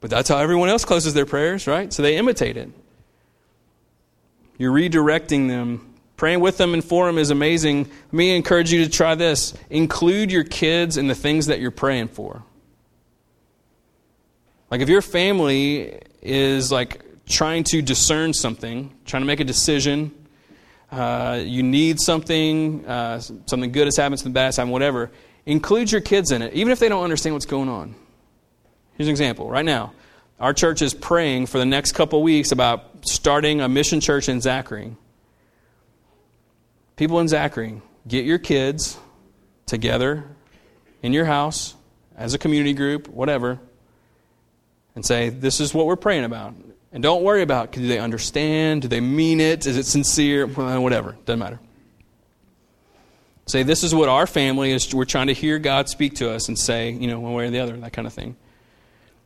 But 0.00 0.10
that's 0.10 0.28
how 0.28 0.38
everyone 0.38 0.68
else 0.68 0.84
closes 0.84 1.14
their 1.14 1.26
prayers, 1.26 1.66
right? 1.66 1.92
So 1.92 2.02
they 2.02 2.16
imitate 2.16 2.56
it. 2.56 2.70
You're 4.58 4.72
redirecting 4.72 5.48
them. 5.48 5.94
Praying 6.16 6.40
with 6.40 6.56
them 6.56 6.72
and 6.72 6.84
for 6.84 7.06
them 7.06 7.18
is 7.18 7.30
amazing. 7.30 7.84
Let 7.84 8.12
me 8.12 8.36
encourage 8.36 8.72
you 8.72 8.84
to 8.84 8.90
try 8.90 9.14
this. 9.16 9.52
Include 9.68 10.30
your 10.30 10.44
kids 10.44 10.96
in 10.96 11.08
the 11.08 11.14
things 11.14 11.46
that 11.46 11.60
you're 11.60 11.70
praying 11.70 12.08
for. 12.08 12.42
Like 14.70 14.80
if 14.80 14.88
your 14.88 15.02
family 15.02 16.00
is 16.22 16.72
like 16.72 17.02
trying 17.26 17.64
to 17.64 17.82
discern 17.82 18.32
something, 18.32 18.92
trying 19.04 19.22
to 19.22 19.26
make 19.26 19.40
a 19.40 19.44
decision, 19.44 20.12
uh, 20.90 21.40
you 21.44 21.62
need 21.62 22.00
something, 22.00 22.86
uh, 22.86 23.20
something 23.20 23.72
good 23.72 23.86
has 23.86 23.96
happened, 23.96 24.18
something 24.18 24.32
bad 24.32 24.46
has 24.46 24.56
happened, 24.56 24.72
whatever, 24.72 25.10
include 25.44 25.90
your 25.90 26.00
kids 26.00 26.32
in 26.32 26.42
it, 26.42 26.52
even 26.54 26.72
if 26.72 26.78
they 26.78 26.88
don't 26.88 27.04
understand 27.04 27.34
what's 27.34 27.46
going 27.46 27.68
on. 27.68 27.94
Here's 28.94 29.08
an 29.08 29.12
example. 29.12 29.48
Right 29.48 29.64
now, 29.64 29.92
our 30.40 30.52
church 30.52 30.82
is 30.82 30.94
praying 30.94 31.46
for 31.46 31.58
the 31.58 31.66
next 31.66 31.92
couple 31.92 32.22
weeks 32.22 32.52
about 32.52 33.06
starting 33.06 33.60
a 33.60 33.68
mission 33.68 34.00
church 34.00 34.28
in 34.28 34.40
Zachary. 34.40 34.96
People 36.96 37.20
in 37.20 37.28
Zachary, 37.28 37.82
get 38.08 38.24
your 38.24 38.38
kids 38.38 38.98
together 39.66 40.24
in 41.02 41.12
your 41.12 41.24
house 41.24 41.74
as 42.16 42.32
a 42.32 42.38
community 42.38 42.72
group, 42.72 43.08
whatever, 43.08 43.60
and 44.96 45.06
say, 45.06 45.28
This 45.28 45.60
is 45.60 45.72
what 45.72 45.86
we're 45.86 45.94
praying 45.94 46.24
about. 46.24 46.54
And 46.92 47.02
don't 47.02 47.22
worry 47.22 47.42
about 47.42 47.70
do 47.70 47.86
they 47.86 48.00
understand? 48.00 48.82
Do 48.82 48.88
they 48.88 49.00
mean 49.00 49.38
it? 49.38 49.66
Is 49.66 49.76
it 49.76 49.84
sincere? 49.84 50.46
Whatever. 50.46 51.16
Doesn't 51.24 51.38
matter. 51.38 51.60
Say, 53.46 53.62
This 53.62 53.84
is 53.84 53.94
what 53.94 54.08
our 54.08 54.26
family 54.26 54.72
is. 54.72 54.92
We're 54.92 55.04
trying 55.04 55.28
to 55.28 55.34
hear 55.34 55.60
God 55.60 55.88
speak 55.88 56.16
to 56.16 56.32
us 56.32 56.48
and 56.48 56.58
say, 56.58 56.90
you 56.90 57.06
know, 57.06 57.20
one 57.20 57.34
way 57.34 57.46
or 57.46 57.50
the 57.50 57.60
other, 57.60 57.76
that 57.76 57.92
kind 57.92 58.08
of 58.08 58.12
thing. 58.12 58.34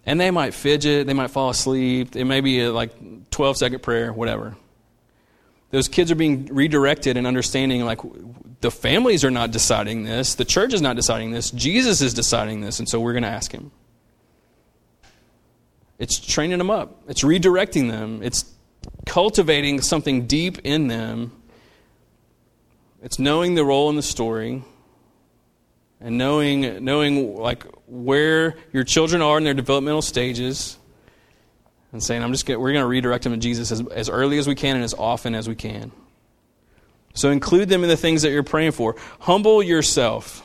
And 0.04 0.20
they 0.20 0.30
might 0.30 0.52
fidget, 0.52 1.06
they 1.06 1.14
might 1.14 1.30
fall 1.30 1.50
asleep. 1.50 2.16
It 2.16 2.24
may 2.24 2.40
be 2.40 2.60
a, 2.60 2.72
like 2.72 3.30
12 3.30 3.56
second 3.56 3.82
prayer, 3.82 4.12
whatever. 4.12 4.56
Those 5.70 5.86
kids 5.86 6.10
are 6.10 6.16
being 6.16 6.46
redirected 6.46 7.16
and 7.16 7.26
understanding 7.26 7.84
like 7.84 8.00
the 8.60 8.72
families 8.72 9.24
are 9.24 9.30
not 9.30 9.52
deciding 9.52 10.02
this, 10.02 10.34
the 10.34 10.44
church 10.44 10.74
is 10.74 10.82
not 10.82 10.96
deciding 10.96 11.30
this, 11.30 11.52
Jesus 11.52 12.00
is 12.00 12.12
deciding 12.12 12.60
this, 12.60 12.80
and 12.80 12.88
so 12.88 12.98
we're 12.98 13.12
going 13.12 13.22
to 13.22 13.28
ask 13.28 13.52
him. 13.52 13.70
It's 16.00 16.18
training 16.18 16.56
them 16.56 16.70
up, 16.70 17.02
it's 17.08 17.22
redirecting 17.22 17.90
them, 17.90 18.22
it's 18.22 18.50
cultivating 19.04 19.82
something 19.82 20.26
deep 20.26 20.58
in 20.64 20.88
them. 20.88 21.30
It's 23.02 23.18
knowing 23.18 23.54
the 23.54 23.64
role 23.64 23.90
in 23.90 23.96
the 23.96 24.02
story 24.02 24.64
and 26.00 26.16
knowing 26.16 26.82
knowing 26.82 27.36
like 27.36 27.64
where 27.86 28.56
your 28.72 28.82
children 28.82 29.20
are 29.20 29.36
in 29.36 29.44
their 29.44 29.54
developmental 29.54 30.00
stages 30.00 30.78
and 31.92 32.02
saying 32.02 32.22
I'm 32.22 32.32
just 32.32 32.46
gonna, 32.46 32.58
we're 32.58 32.72
going 32.72 32.82
to 32.82 32.88
redirect 32.88 33.24
them 33.24 33.34
to 33.34 33.38
Jesus 33.38 33.70
as, 33.70 33.86
as 33.88 34.08
early 34.08 34.38
as 34.38 34.48
we 34.48 34.54
can 34.54 34.76
and 34.76 34.84
as 34.84 34.94
often 34.94 35.34
as 35.34 35.48
we 35.48 35.54
can. 35.54 35.92
So 37.12 37.30
include 37.30 37.68
them 37.68 37.82
in 37.82 37.90
the 37.90 37.96
things 37.96 38.22
that 38.22 38.30
you're 38.30 38.42
praying 38.42 38.72
for. 38.72 38.96
Humble 39.20 39.62
yourself. 39.62 40.42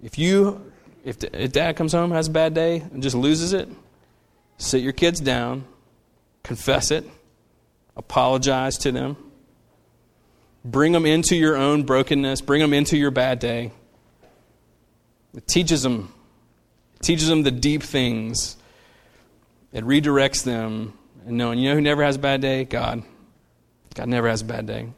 If 0.00 0.18
you 0.18 0.71
if, 1.04 1.22
if 1.24 1.52
dad 1.52 1.76
comes 1.76 1.92
home, 1.92 2.10
has 2.12 2.28
a 2.28 2.30
bad 2.30 2.54
day, 2.54 2.80
and 2.80 3.02
just 3.02 3.16
loses 3.16 3.52
it, 3.52 3.68
sit 4.58 4.82
your 4.82 4.92
kids 4.92 5.20
down, 5.20 5.64
confess 6.42 6.90
it, 6.90 7.04
apologize 7.96 8.78
to 8.78 8.92
them, 8.92 9.16
bring 10.64 10.92
them 10.92 11.06
into 11.06 11.36
your 11.36 11.56
own 11.56 11.82
brokenness, 11.82 12.40
bring 12.40 12.60
them 12.60 12.72
into 12.72 12.96
your 12.96 13.10
bad 13.10 13.38
day. 13.38 13.72
It 15.34 15.46
teaches 15.46 15.82
them, 15.82 16.12
it 16.96 17.02
teaches 17.02 17.28
them 17.28 17.42
the 17.42 17.50
deep 17.50 17.82
things. 17.82 18.56
It 19.72 19.84
redirects 19.84 20.44
them 20.44 20.98
and 21.26 21.36
knowing, 21.38 21.58
you 21.58 21.70
know 21.70 21.76
who 21.76 21.80
never 21.80 22.02
has 22.02 22.16
a 22.16 22.18
bad 22.18 22.40
day? 22.40 22.64
God. 22.64 23.02
God 23.94 24.08
never 24.08 24.28
has 24.28 24.42
a 24.42 24.44
bad 24.44 24.66
day. 24.66 24.88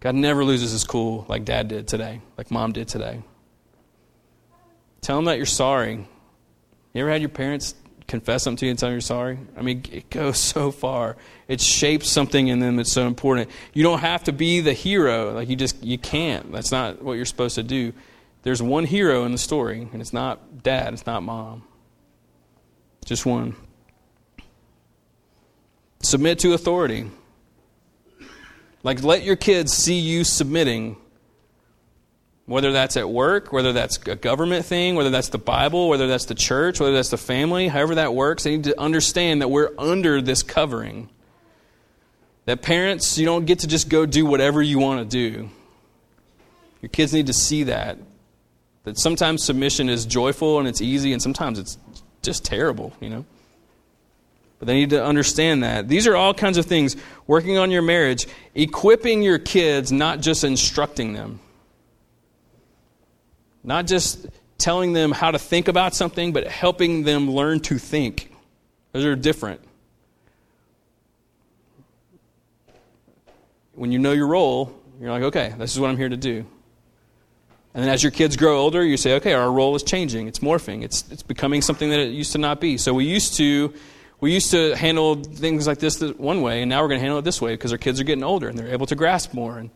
God 0.00 0.14
never 0.14 0.44
loses 0.44 0.72
his 0.72 0.84
cool 0.84 1.26
like 1.28 1.44
dad 1.44 1.68
did 1.68 1.86
today, 1.86 2.20
like 2.38 2.50
mom 2.50 2.72
did 2.72 2.88
today. 2.88 3.22
Tell 5.00 5.16
them 5.16 5.24
that 5.26 5.36
you're 5.36 5.46
sorry. 5.46 6.06
You 6.92 7.00
ever 7.00 7.10
had 7.10 7.20
your 7.20 7.30
parents 7.30 7.74
confess 8.06 8.42
something 8.42 8.58
to 8.58 8.66
you 8.66 8.70
and 8.70 8.78
tell 8.78 8.88
them 8.88 8.94
you're 8.94 9.00
sorry. 9.00 9.38
I 9.56 9.62
mean, 9.62 9.84
it 9.90 10.10
goes 10.10 10.38
so 10.38 10.70
far. 10.70 11.16
It 11.48 11.60
shapes 11.60 12.08
something 12.08 12.48
in 12.48 12.58
them 12.58 12.76
that's 12.76 12.92
so 12.92 13.06
important. 13.06 13.50
You 13.72 13.82
don't 13.82 14.00
have 14.00 14.24
to 14.24 14.32
be 14.32 14.60
the 14.60 14.72
hero. 14.72 15.32
Like 15.32 15.48
you 15.48 15.56
just 15.56 15.82
you 15.82 15.98
can't. 15.98 16.52
That's 16.52 16.72
not 16.72 17.02
what 17.02 17.14
you're 17.14 17.24
supposed 17.24 17.54
to 17.54 17.62
do. 17.62 17.92
There's 18.42 18.62
one 18.62 18.84
hero 18.84 19.24
in 19.24 19.32
the 19.32 19.38
story, 19.38 19.86
and 19.92 20.00
it's 20.00 20.12
not 20.12 20.62
dad, 20.62 20.92
it's 20.94 21.06
not 21.06 21.22
mom. 21.22 21.62
Just 23.04 23.26
one. 23.26 23.54
Submit 26.02 26.38
to 26.40 26.54
authority. 26.54 27.10
Like 28.82 29.02
let 29.02 29.22
your 29.22 29.36
kids 29.36 29.72
see 29.72 29.98
you 29.98 30.24
submitting 30.24 30.96
whether 32.50 32.72
that's 32.72 32.96
at 32.96 33.08
work, 33.08 33.52
whether 33.52 33.72
that's 33.72 33.96
a 34.06 34.16
government 34.16 34.64
thing, 34.64 34.96
whether 34.96 35.08
that's 35.08 35.28
the 35.28 35.38
Bible, 35.38 35.88
whether 35.88 36.08
that's 36.08 36.24
the 36.24 36.34
church, 36.34 36.80
whether 36.80 36.92
that's 36.92 37.10
the 37.10 37.16
family, 37.16 37.68
however 37.68 37.94
that 37.94 38.12
works, 38.12 38.42
they 38.42 38.56
need 38.56 38.64
to 38.64 38.78
understand 38.80 39.40
that 39.40 39.46
we're 39.46 39.70
under 39.78 40.20
this 40.20 40.42
covering. 40.42 41.08
That 42.46 42.60
parents, 42.60 43.16
you 43.18 43.24
don't 43.24 43.44
get 43.44 43.60
to 43.60 43.68
just 43.68 43.88
go 43.88 44.04
do 44.04 44.26
whatever 44.26 44.60
you 44.60 44.80
want 44.80 44.98
to 44.98 45.04
do. 45.04 45.48
Your 46.82 46.88
kids 46.88 47.12
need 47.12 47.28
to 47.28 47.32
see 47.32 47.62
that. 47.64 47.98
That 48.82 48.98
sometimes 48.98 49.44
submission 49.44 49.88
is 49.88 50.04
joyful 50.04 50.58
and 50.58 50.66
it's 50.66 50.80
easy, 50.80 51.12
and 51.12 51.22
sometimes 51.22 51.56
it's 51.56 51.78
just 52.20 52.44
terrible, 52.44 52.92
you 52.98 53.10
know? 53.10 53.24
But 54.58 54.66
they 54.66 54.74
need 54.74 54.90
to 54.90 55.04
understand 55.04 55.62
that. 55.62 55.86
These 55.86 56.08
are 56.08 56.16
all 56.16 56.34
kinds 56.34 56.58
of 56.58 56.66
things. 56.66 56.96
Working 57.28 57.58
on 57.58 57.70
your 57.70 57.82
marriage, 57.82 58.26
equipping 58.56 59.22
your 59.22 59.38
kids, 59.38 59.92
not 59.92 60.20
just 60.20 60.42
instructing 60.42 61.12
them. 61.12 61.38
Not 63.62 63.86
just 63.86 64.26
telling 64.58 64.92
them 64.92 65.12
how 65.12 65.30
to 65.30 65.38
think 65.38 65.68
about 65.68 65.94
something, 65.94 66.32
but 66.32 66.46
helping 66.46 67.02
them 67.02 67.30
learn 67.30 67.60
to 67.60 67.78
think. 67.78 68.32
Those 68.92 69.04
are 69.04 69.16
different. 69.16 69.60
When 73.74 73.92
you 73.92 73.98
know 73.98 74.12
your 74.12 74.26
role, 74.26 74.78
you're 75.00 75.10
like, 75.10 75.22
okay, 75.24 75.54
this 75.58 75.72
is 75.72 75.80
what 75.80 75.90
I'm 75.90 75.96
here 75.96 76.08
to 76.08 76.16
do. 76.16 76.44
And 77.72 77.84
then 77.84 77.88
as 77.88 78.02
your 78.02 78.10
kids 78.10 78.36
grow 78.36 78.58
older, 78.58 78.84
you 78.84 78.96
say, 78.96 79.14
okay, 79.14 79.32
our 79.32 79.50
role 79.50 79.76
is 79.76 79.82
changing. 79.82 80.26
It's 80.26 80.40
morphing. 80.40 80.82
It's, 80.82 81.08
it's 81.10 81.22
becoming 81.22 81.62
something 81.62 81.88
that 81.90 82.00
it 82.00 82.10
used 82.10 82.32
to 82.32 82.38
not 82.38 82.60
be. 82.60 82.76
So 82.78 82.92
we 82.92 83.04
used 83.04 83.34
to, 83.36 83.72
we 84.20 84.32
used 84.32 84.50
to 84.50 84.74
handle 84.74 85.22
things 85.22 85.66
like 85.66 85.78
this 85.78 86.00
one 86.00 86.42
way, 86.42 86.62
and 86.62 86.68
now 86.68 86.82
we're 86.82 86.88
going 86.88 86.98
to 86.98 87.02
handle 87.02 87.18
it 87.18 87.24
this 87.24 87.40
way 87.40 87.54
because 87.54 87.70
our 87.70 87.78
kids 87.78 88.00
are 88.00 88.04
getting 88.04 88.24
older 88.24 88.48
and 88.48 88.58
they're 88.58 88.72
able 88.72 88.86
to 88.86 88.96
grasp 88.96 89.34
more. 89.34 89.56
And 89.56 89.70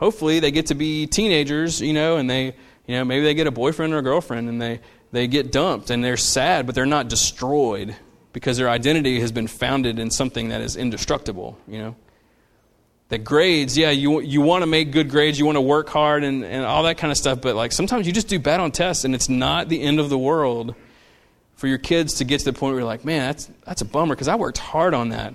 hopefully 0.00 0.40
they 0.40 0.50
get 0.50 0.66
to 0.66 0.74
be 0.74 1.06
teenagers, 1.06 1.80
you 1.80 1.92
know, 1.92 2.16
and 2.16 2.28
they, 2.28 2.46
you 2.86 2.96
know, 2.96 3.04
maybe 3.04 3.22
they 3.22 3.34
get 3.34 3.46
a 3.46 3.50
boyfriend 3.50 3.92
or 3.92 3.98
a 3.98 4.02
girlfriend 4.02 4.48
and 4.48 4.60
they, 4.60 4.80
they 5.12 5.28
get 5.28 5.52
dumped 5.52 5.90
and 5.90 6.02
they're 6.02 6.16
sad, 6.16 6.64
but 6.66 6.74
they're 6.74 6.86
not 6.86 7.08
destroyed 7.08 7.94
because 8.32 8.56
their 8.56 8.70
identity 8.70 9.20
has 9.20 9.30
been 9.30 9.46
founded 9.46 9.98
in 9.98 10.10
something 10.10 10.48
that 10.48 10.62
is 10.62 10.74
indestructible, 10.74 11.58
you 11.68 11.78
know. 11.78 11.96
The 13.10 13.18
grades, 13.18 13.76
yeah, 13.76 13.90
you, 13.90 14.20
you 14.20 14.40
want 14.40 14.62
to 14.62 14.66
make 14.66 14.92
good 14.92 15.10
grades, 15.10 15.36
you 15.38 15.44
want 15.44 15.56
to 15.56 15.60
work 15.60 15.88
hard 15.88 16.22
and, 16.22 16.44
and 16.44 16.64
all 16.64 16.84
that 16.84 16.96
kind 16.96 17.10
of 17.10 17.18
stuff, 17.18 17.40
but 17.42 17.56
like 17.56 17.72
sometimes 17.72 18.06
you 18.06 18.12
just 18.12 18.28
do 18.28 18.38
bad 18.38 18.60
on 18.60 18.70
tests 18.70 19.04
and 19.04 19.14
it's 19.14 19.28
not 19.28 19.68
the 19.68 19.82
end 19.82 20.00
of 20.00 20.08
the 20.08 20.18
world 20.18 20.74
for 21.56 21.66
your 21.66 21.78
kids 21.78 22.14
to 22.14 22.24
get 22.24 22.38
to 22.38 22.44
the 22.46 22.52
point 22.52 22.72
where 22.72 22.80
you're 22.80 22.86
like, 22.86 23.04
man, 23.04 23.26
that's, 23.26 23.50
that's 23.66 23.82
a 23.82 23.84
bummer 23.84 24.14
because 24.14 24.28
I 24.28 24.36
worked 24.36 24.58
hard 24.58 24.94
on 24.94 25.10
that. 25.10 25.34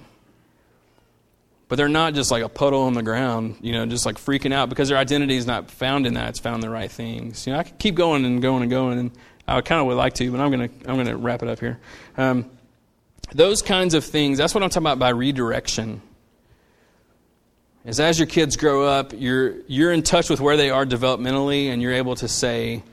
But 1.68 1.78
they're 1.78 1.90
not 1.90 2.14
just 2.14 2.30
like 2.30 2.44
a 2.44 2.50
puddle 2.50 2.84
on 2.84 2.94
the 2.94 3.02
ground, 3.02 3.58
you 3.62 3.72
know, 3.72 3.86
just 3.88 4.06
like 4.06 4.18
freaking 4.18 4.54
out 4.54 4.70
because 4.70 4.90
their 4.90 5.00
identity 5.00 5.36
is 5.36 5.48
not 5.48 5.72
found 5.72 6.06
in 6.06 6.14
that. 6.14 6.30
It's 6.30 6.40
found 6.40 6.56
in 6.56 6.62
the 6.62 6.70
right 6.70 6.92
things. 6.92 7.48
You 7.48 7.54
know, 7.54 7.60
I 7.60 7.64
could 7.64 7.80
keep 7.80 7.96
going 7.96 8.24
and 8.24 8.42
going 8.42 8.62
and 8.62 8.70
going, 8.70 9.00
and 9.00 9.12
I 9.48 9.62
kind 9.62 9.82
of 9.82 9.88
would 9.88 9.98
like 9.98 10.14
to, 10.16 10.32
but 10.32 10.40
I'm 10.40 10.52
gonna 10.52 10.70
I'm 10.88 10.98
gonna 10.98 11.18
wrap 11.18 11.42
it 11.42 11.50
up 11.50 11.60
here. 11.60 11.80
Um, 12.18 12.50
those 13.34 13.62
kinds 13.64 13.96
of 13.96 14.04
things. 14.04 14.38
That's 14.38 14.54
what 14.54 14.64
I'm 14.64 14.70
talking 14.70 14.84
about 14.84 15.00
by 15.00 15.10
redirection. 15.10 16.02
Is 17.84 18.00
as 18.00 18.20
your 18.20 18.28
kids 18.28 18.58
grow 18.58 18.86
up, 18.86 19.14
you're 19.16 19.56
you're 19.68 19.92
in 19.92 20.04
touch 20.04 20.30
with 20.30 20.40
where 20.40 20.58
they 20.58 20.70
are 20.70 20.86
developmentally, 20.86 21.68
and 21.68 21.82
you're 21.82 21.94
able 21.94 22.16
to 22.18 22.28
say, 22.28 22.84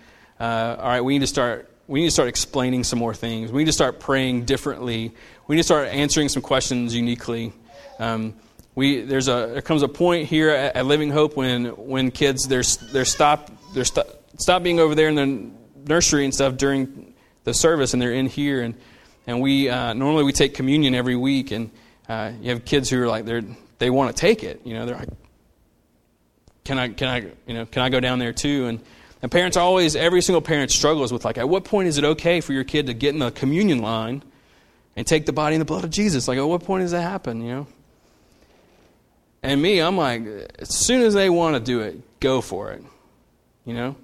uh, 0.41 0.77
"All 0.79 0.89
right, 0.89 1.01
we 1.03 1.15
need 1.15 1.21
to 1.21 1.27
start 1.27 1.69
we 1.89 2.01
need 2.01 2.07
to 2.07 2.13
start 2.13 2.29
explaining 2.29 2.85
some 2.85 2.99
more 2.99 3.15
things. 3.15 3.53
We 3.53 3.59
need 3.59 3.67
to 3.67 3.73
start 3.73 4.01
praying 4.01 4.45
differently. 4.45 5.13
We 5.47 5.57
need 5.57 5.61
to 5.61 5.67
start 5.67 5.89
answering 5.89 6.29
some 6.29 6.43
questions 6.43 6.95
uniquely. 6.95 7.53
Um, 7.99 8.35
we 8.75 9.03
there's 9.03 9.29
a 9.29 9.51
there 9.53 9.63
comes 9.63 9.83
a 9.83 9.89
point 9.89 10.29
here 10.29 10.51
at, 10.51 10.77
at 10.77 10.87
Living 10.87 11.11
Hope 11.11 11.37
when 11.37 11.67
when 11.67 12.11
kids 12.11 12.47
they're 12.47 12.65
they're 12.93 13.05
stop 13.05 13.51
they're 13.75 13.85
stop, 13.85 14.07
stop 14.39 14.63
being 14.63 14.81
over 14.81 14.95
there 14.95 15.09
in 15.09 15.15
the 15.15 15.51
nursery 15.89 16.25
and 16.25 16.35
stuff 16.35 16.57
during 16.57 17.15
the 17.45 17.53
service 17.53 17.93
and 17.93 18.01
they're 18.01 18.13
in 18.13 18.27
here 18.27 18.63
and 18.63 18.75
and 19.27 19.41
we 19.41 19.69
uh, 19.69 19.93
normally 19.93 20.25
we 20.25 20.33
take 20.33 20.55
communion 20.55 20.95
every 20.95 21.17
week 21.17 21.51
and 21.51 21.71
uh, 22.09 22.33
you 22.41 22.51
have 22.51 22.65
kids 22.65 22.89
who 22.91 23.03
are 23.03 23.09
like 23.09 23.25
they're 23.25 23.43
they 23.79 23.91
want 23.91 24.15
to 24.15 24.21
take 24.21 24.43
it 24.43 24.61
you 24.65 24.75
know 24.75 24.87
they're 24.87 24.97
like 24.97 25.09
can 26.65 26.79
I 26.79 26.89
can 26.89 27.09
I 27.09 27.19
you 27.47 27.55
know 27.55 27.67
can 27.67 27.83
I 27.83 27.89
go 27.89 28.01
down 28.01 28.19
there 28.19 28.33
too? 28.33 28.67
And 28.67 28.81
and 29.21 29.31
parents 29.31 29.57
always 29.57 29.97
every 29.97 30.23
single 30.23 30.41
parent 30.41 30.71
struggles 30.71 31.13
with 31.13 31.25
like 31.25 31.39
at 31.39 31.49
what 31.49 31.65
point 31.65 31.89
is 31.89 31.99
it 31.99 32.05
okay 32.05 32.41
for 32.41 32.53
your 32.53 32.65
kid 32.65 32.87
to 32.87 32.95
get 32.95 33.11
in 33.11 33.19
the 33.19 33.31
communion 33.31 33.79
line 33.79 34.23
and 34.97 35.07
take 35.07 35.27
the 35.27 35.33
body 35.33 35.57
and 35.57 35.61
the 35.61 35.65
blood 35.67 35.85
of 35.85 35.91
Jesus? 35.91 36.29
Like 36.29 36.39
at 36.39 36.43
what 36.43 36.65
point 36.65 36.83
does 36.83 36.93
that 36.93 37.03
happen? 37.03 37.43
You 37.43 37.51
know 37.51 37.67
and 39.43 39.61
me, 39.61 39.81
I'm 39.81 39.97
like, 39.97 40.25
as 40.59 40.75
soon 40.75 41.03
as 41.03 41.15
they 41.15 41.29
want 41.29 41.57
to 41.57 41.61
do 41.61 41.81
it, 41.81 42.21
go 42.21 42.41
for 42.41 42.73
it. 42.73 42.83
You 43.65 43.75
know? 43.75 43.97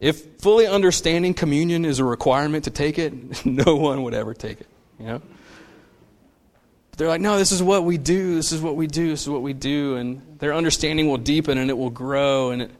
If 0.00 0.40
fully 0.40 0.66
understanding 0.66 1.34
communion 1.34 1.84
is 1.84 1.98
a 1.98 2.04
requirement 2.04 2.64
to 2.64 2.70
take 2.70 2.98
it, 2.98 3.46
no 3.46 3.76
one 3.76 4.02
would 4.02 4.14
ever 4.14 4.34
take 4.34 4.60
it. 4.60 4.66
You 4.98 5.06
know? 5.06 5.22
But 6.90 6.98
they're 6.98 7.08
like, 7.08 7.20
no, 7.20 7.38
this 7.38 7.52
is 7.52 7.62
what 7.62 7.84
we 7.84 7.98
do. 7.98 8.34
This 8.34 8.50
is 8.50 8.60
what 8.60 8.76
we 8.76 8.86
do. 8.86 9.10
This 9.10 9.22
is 9.22 9.28
what 9.28 9.42
we 9.42 9.52
do. 9.52 9.96
And 9.96 10.38
their 10.38 10.54
understanding 10.54 11.08
will 11.08 11.18
deepen 11.18 11.58
and 11.58 11.70
it 11.70 11.78
will 11.78 11.90
grow. 11.90 12.50
And 12.50 12.62
it, 12.62 12.70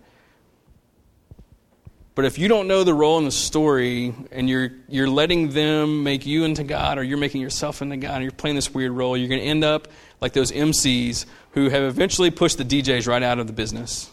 but 2.19 2.25
if 2.25 2.37
you 2.37 2.49
don't 2.49 2.67
know 2.67 2.83
the 2.83 2.93
role 2.93 3.17
in 3.19 3.25
the 3.25 3.31
story 3.31 4.13
and 4.33 4.51
you're, 4.51 4.73
you're 4.89 5.09
letting 5.09 5.51
them 5.51 6.03
make 6.03 6.27
you 6.27 6.43
into 6.43 6.65
God 6.65 6.99
or 6.99 7.05
you're 7.05 7.17
making 7.17 7.41
yourself 7.41 7.81
into 7.81 7.97
God 7.97 8.15
and 8.15 8.23
you're 8.25 8.33
playing 8.33 8.57
this 8.57 8.75
weird 8.75 8.91
role, 8.91 9.17
you're 9.17 9.29
going 9.29 9.41
to 9.41 9.47
end 9.47 9.63
up 9.63 9.87
like 10.21 10.33
those 10.33 10.51
MCs 10.51 11.27
who 11.53 11.69
have 11.69 11.85
eventually 11.85 12.33
pushed 12.33 12.59
the 12.59 12.65
DJs 12.65 13.07
right 13.07 13.23
out 13.23 13.39
of 13.39 13.47
the 13.47 13.53
business. 13.53 14.11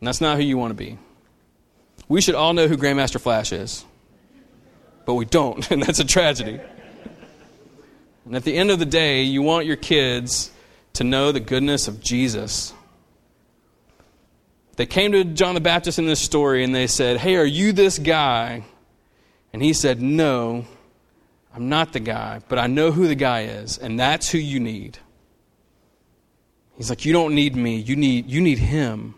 And 0.00 0.08
that's 0.08 0.22
not 0.22 0.38
who 0.38 0.42
you 0.42 0.56
want 0.56 0.70
to 0.70 0.74
be. 0.74 0.96
We 2.08 2.22
should 2.22 2.34
all 2.34 2.54
know 2.54 2.66
who 2.66 2.78
Grandmaster 2.78 3.20
Flash 3.20 3.52
is, 3.52 3.84
but 5.04 5.16
we 5.16 5.26
don't, 5.26 5.70
and 5.70 5.82
that's 5.82 5.98
a 5.98 6.04
tragedy. 6.06 6.58
And 8.24 8.34
at 8.34 8.44
the 8.44 8.56
end 8.56 8.70
of 8.70 8.78
the 8.78 8.86
day, 8.86 9.20
you 9.20 9.42
want 9.42 9.66
your 9.66 9.76
kids 9.76 10.50
to 10.94 11.04
know 11.04 11.30
the 11.30 11.40
goodness 11.40 11.88
of 11.88 12.00
Jesus. 12.00 12.72
They 14.76 14.86
came 14.86 15.12
to 15.12 15.24
John 15.24 15.54
the 15.54 15.60
Baptist 15.60 15.98
in 15.98 16.06
this 16.06 16.20
story 16.20 16.62
and 16.62 16.74
they 16.74 16.86
said, 16.86 17.16
Hey, 17.16 17.36
are 17.36 17.44
you 17.44 17.72
this 17.72 17.98
guy? 17.98 18.64
And 19.52 19.62
he 19.62 19.72
said, 19.72 20.02
No, 20.02 20.66
I'm 21.54 21.68
not 21.68 21.92
the 21.94 22.00
guy, 22.00 22.40
but 22.48 22.58
I 22.58 22.66
know 22.66 22.92
who 22.92 23.08
the 23.08 23.14
guy 23.14 23.44
is, 23.44 23.78
and 23.78 23.98
that's 23.98 24.28
who 24.28 24.38
you 24.38 24.60
need. 24.60 24.98
He's 26.76 26.90
like, 26.90 27.06
You 27.06 27.14
don't 27.14 27.34
need 27.34 27.56
me, 27.56 27.76
you 27.76 27.96
need, 27.96 28.30
you 28.30 28.40
need 28.42 28.58
him. 28.58 29.14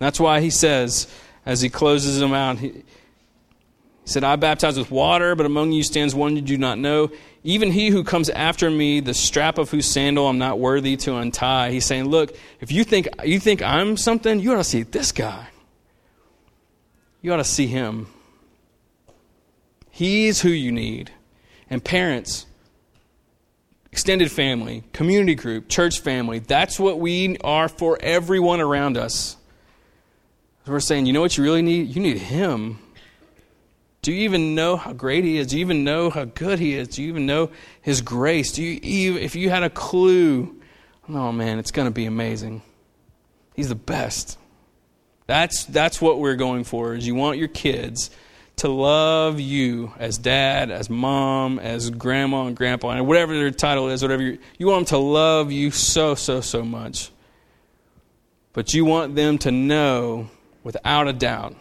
That's 0.00 0.18
why 0.18 0.40
he 0.40 0.50
says, 0.50 1.06
as 1.46 1.60
he 1.60 1.68
closes 1.68 2.18
them 2.18 2.32
out, 2.32 2.58
he, 2.58 2.82
he 4.04 4.10
said, 4.10 4.24
I 4.24 4.36
baptize 4.36 4.78
with 4.78 4.90
water, 4.90 5.34
but 5.34 5.46
among 5.46 5.72
you 5.72 5.82
stands 5.82 6.14
one 6.14 6.36
you 6.36 6.42
do 6.42 6.58
not 6.58 6.78
know. 6.78 7.10
Even 7.44 7.70
he 7.70 7.88
who 7.88 8.04
comes 8.04 8.28
after 8.30 8.70
me, 8.70 9.00
the 9.00 9.14
strap 9.14 9.58
of 9.58 9.70
whose 9.70 9.86
sandal 9.86 10.26
I'm 10.26 10.38
not 10.38 10.58
worthy 10.58 10.96
to 10.98 11.16
untie. 11.16 11.70
He's 11.70 11.86
saying, 11.86 12.06
Look, 12.06 12.36
if 12.60 12.72
you 12.72 12.84
think, 12.84 13.08
you 13.24 13.38
think 13.38 13.62
I'm 13.62 13.96
something, 13.96 14.40
you 14.40 14.52
ought 14.52 14.56
to 14.56 14.64
see 14.64 14.82
this 14.82 15.12
guy. 15.12 15.48
You 17.22 17.32
ought 17.32 17.38
to 17.38 17.44
see 17.44 17.66
him. 17.66 18.06
He's 19.90 20.40
who 20.40 20.48
you 20.48 20.72
need. 20.72 21.10
And 21.68 21.84
parents, 21.84 22.46
extended 23.92 24.32
family, 24.32 24.82
community 24.92 25.34
group, 25.34 25.68
church 25.68 26.00
family, 26.00 26.38
that's 26.38 26.80
what 26.80 26.98
we 26.98 27.36
are 27.44 27.68
for 27.68 27.98
everyone 28.00 28.60
around 28.60 28.96
us. 28.96 29.36
We're 30.66 30.80
saying, 30.80 31.06
you 31.06 31.12
know 31.12 31.20
what 31.20 31.36
you 31.36 31.42
really 31.42 31.62
need? 31.62 31.88
You 31.94 32.00
need 32.00 32.18
Him. 32.18 32.78
Do 34.02 34.12
you 34.12 34.22
even 34.22 34.54
know 34.54 34.76
how 34.76 34.92
great 34.92 35.24
He 35.24 35.36
is? 35.36 35.48
Do 35.48 35.56
you 35.56 35.60
even 35.60 35.84
know 35.84 36.10
how 36.10 36.24
good 36.24 36.58
He 36.58 36.74
is? 36.74 36.88
Do 36.88 37.02
you 37.02 37.08
even 37.08 37.26
know 37.26 37.50
His 37.82 38.00
grace? 38.00 38.52
Do 38.52 38.62
you 38.62 38.80
even, 38.82 39.22
if 39.22 39.36
you 39.36 39.50
had 39.50 39.62
a 39.62 39.70
clue, 39.70 40.56
oh 41.08 41.32
man, 41.32 41.58
it's 41.58 41.70
going 41.70 41.86
to 41.86 41.92
be 41.92 42.06
amazing. 42.06 42.62
He's 43.54 43.68
the 43.68 43.74
best. 43.74 44.38
That's, 45.26 45.64
that's 45.66 46.00
what 46.00 46.18
we're 46.18 46.36
going 46.36 46.64
for, 46.64 46.94
is 46.94 47.06
you 47.06 47.14
want 47.14 47.38
your 47.38 47.48
kids 47.48 48.10
to 48.56 48.68
love 48.68 49.38
you 49.38 49.92
as 49.98 50.18
dad, 50.18 50.70
as 50.70 50.90
mom, 50.90 51.58
as 51.58 51.88
grandma 51.90 52.46
and 52.46 52.56
grandpa, 52.56 52.90
and 52.90 53.06
whatever 53.06 53.34
their 53.34 53.50
title 53.50 53.88
is, 53.90 54.02
whatever 54.02 54.22
you, 54.22 54.38
you 54.58 54.66
want 54.66 54.88
them 54.88 54.98
to 54.98 54.98
love 54.98 55.52
you 55.52 55.70
so, 55.70 56.14
so, 56.14 56.40
so 56.40 56.62
much. 56.62 57.10
But 58.52 58.74
you 58.74 58.84
want 58.84 59.14
them 59.14 59.38
to 59.38 59.50
know 59.50 60.30
without 60.64 61.06
a 61.06 61.12
doubt 61.12 61.54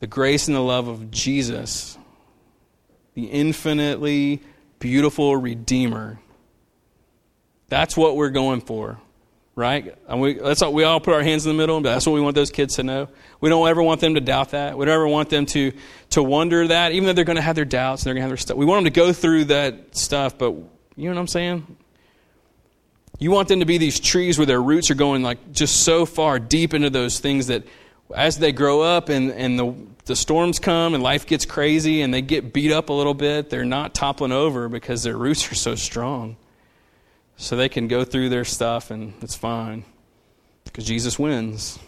the 0.00 0.06
grace 0.06 0.48
and 0.48 0.56
the 0.56 0.62
love 0.62 0.88
of 0.88 1.10
Jesus, 1.10 1.96
the 3.14 3.26
infinitely 3.26 4.42
beautiful 4.78 5.36
Redeemer. 5.36 6.18
That's 7.68 7.96
what 7.96 8.16
we're 8.16 8.30
going 8.30 8.62
for, 8.62 8.98
right? 9.54 9.94
And 10.08 10.20
we, 10.20 10.34
that's 10.34 10.62
what, 10.62 10.72
we 10.72 10.84
all 10.84 11.00
put 11.00 11.14
our 11.14 11.22
hands 11.22 11.46
in 11.46 11.54
the 11.54 11.58
middle, 11.58 11.80
that's 11.82 12.06
what 12.06 12.14
we 12.14 12.20
want 12.20 12.34
those 12.34 12.50
kids 12.50 12.76
to 12.76 12.82
know. 12.82 13.08
We 13.40 13.50
don't 13.50 13.68
ever 13.68 13.82
want 13.82 14.00
them 14.00 14.14
to 14.14 14.20
doubt 14.20 14.50
that. 14.50 14.76
We 14.76 14.86
don't 14.86 14.94
ever 14.94 15.06
want 15.06 15.28
them 15.28 15.46
to, 15.46 15.72
to 16.10 16.22
wonder 16.22 16.66
that, 16.66 16.92
even 16.92 17.06
though 17.06 17.12
they're 17.12 17.24
going 17.24 17.36
to 17.36 17.42
have 17.42 17.56
their 17.56 17.64
doubts 17.64 18.02
and 18.02 18.06
they're 18.06 18.14
going 18.14 18.22
to 18.22 18.24
have 18.24 18.30
their 18.30 18.36
stuff. 18.38 18.56
We 18.56 18.66
want 18.66 18.84
them 18.84 18.92
to 18.92 18.98
go 18.98 19.12
through 19.12 19.44
that 19.44 19.96
stuff, 19.96 20.36
but 20.36 20.52
you 20.96 21.08
know 21.08 21.14
what 21.14 21.20
I'm 21.20 21.28
saying? 21.28 21.76
You 23.18 23.30
want 23.30 23.48
them 23.48 23.60
to 23.60 23.66
be 23.66 23.76
these 23.76 24.00
trees 24.00 24.38
where 24.38 24.46
their 24.46 24.62
roots 24.62 24.90
are 24.90 24.94
going 24.94 25.22
like 25.22 25.52
just 25.52 25.82
so 25.82 26.06
far 26.06 26.38
deep 26.38 26.72
into 26.72 26.88
those 26.88 27.18
things 27.18 27.48
that 27.48 27.64
as 28.14 28.38
they 28.38 28.52
grow 28.52 28.82
up 28.82 29.08
and, 29.08 29.30
and 29.30 29.58
the, 29.58 29.74
the 30.04 30.16
storms 30.16 30.58
come 30.58 30.94
and 30.94 31.02
life 31.02 31.26
gets 31.26 31.44
crazy 31.44 32.02
and 32.02 32.12
they 32.12 32.22
get 32.22 32.52
beat 32.52 32.72
up 32.72 32.88
a 32.88 32.92
little 32.92 33.14
bit, 33.14 33.50
they're 33.50 33.64
not 33.64 33.94
toppling 33.94 34.32
over 34.32 34.68
because 34.68 35.02
their 35.02 35.16
roots 35.18 35.50
are 35.50 35.54
so 35.54 35.74
strong. 35.74 36.36
So 37.36 37.56
they 37.56 37.68
can 37.68 37.88
go 37.88 38.04
through 38.04 38.28
their 38.28 38.44
stuff 38.44 38.90
and 38.90 39.14
it's 39.22 39.34
fine 39.34 39.84
because 40.64 40.84
Jesus 40.84 41.18
wins. 41.18 41.78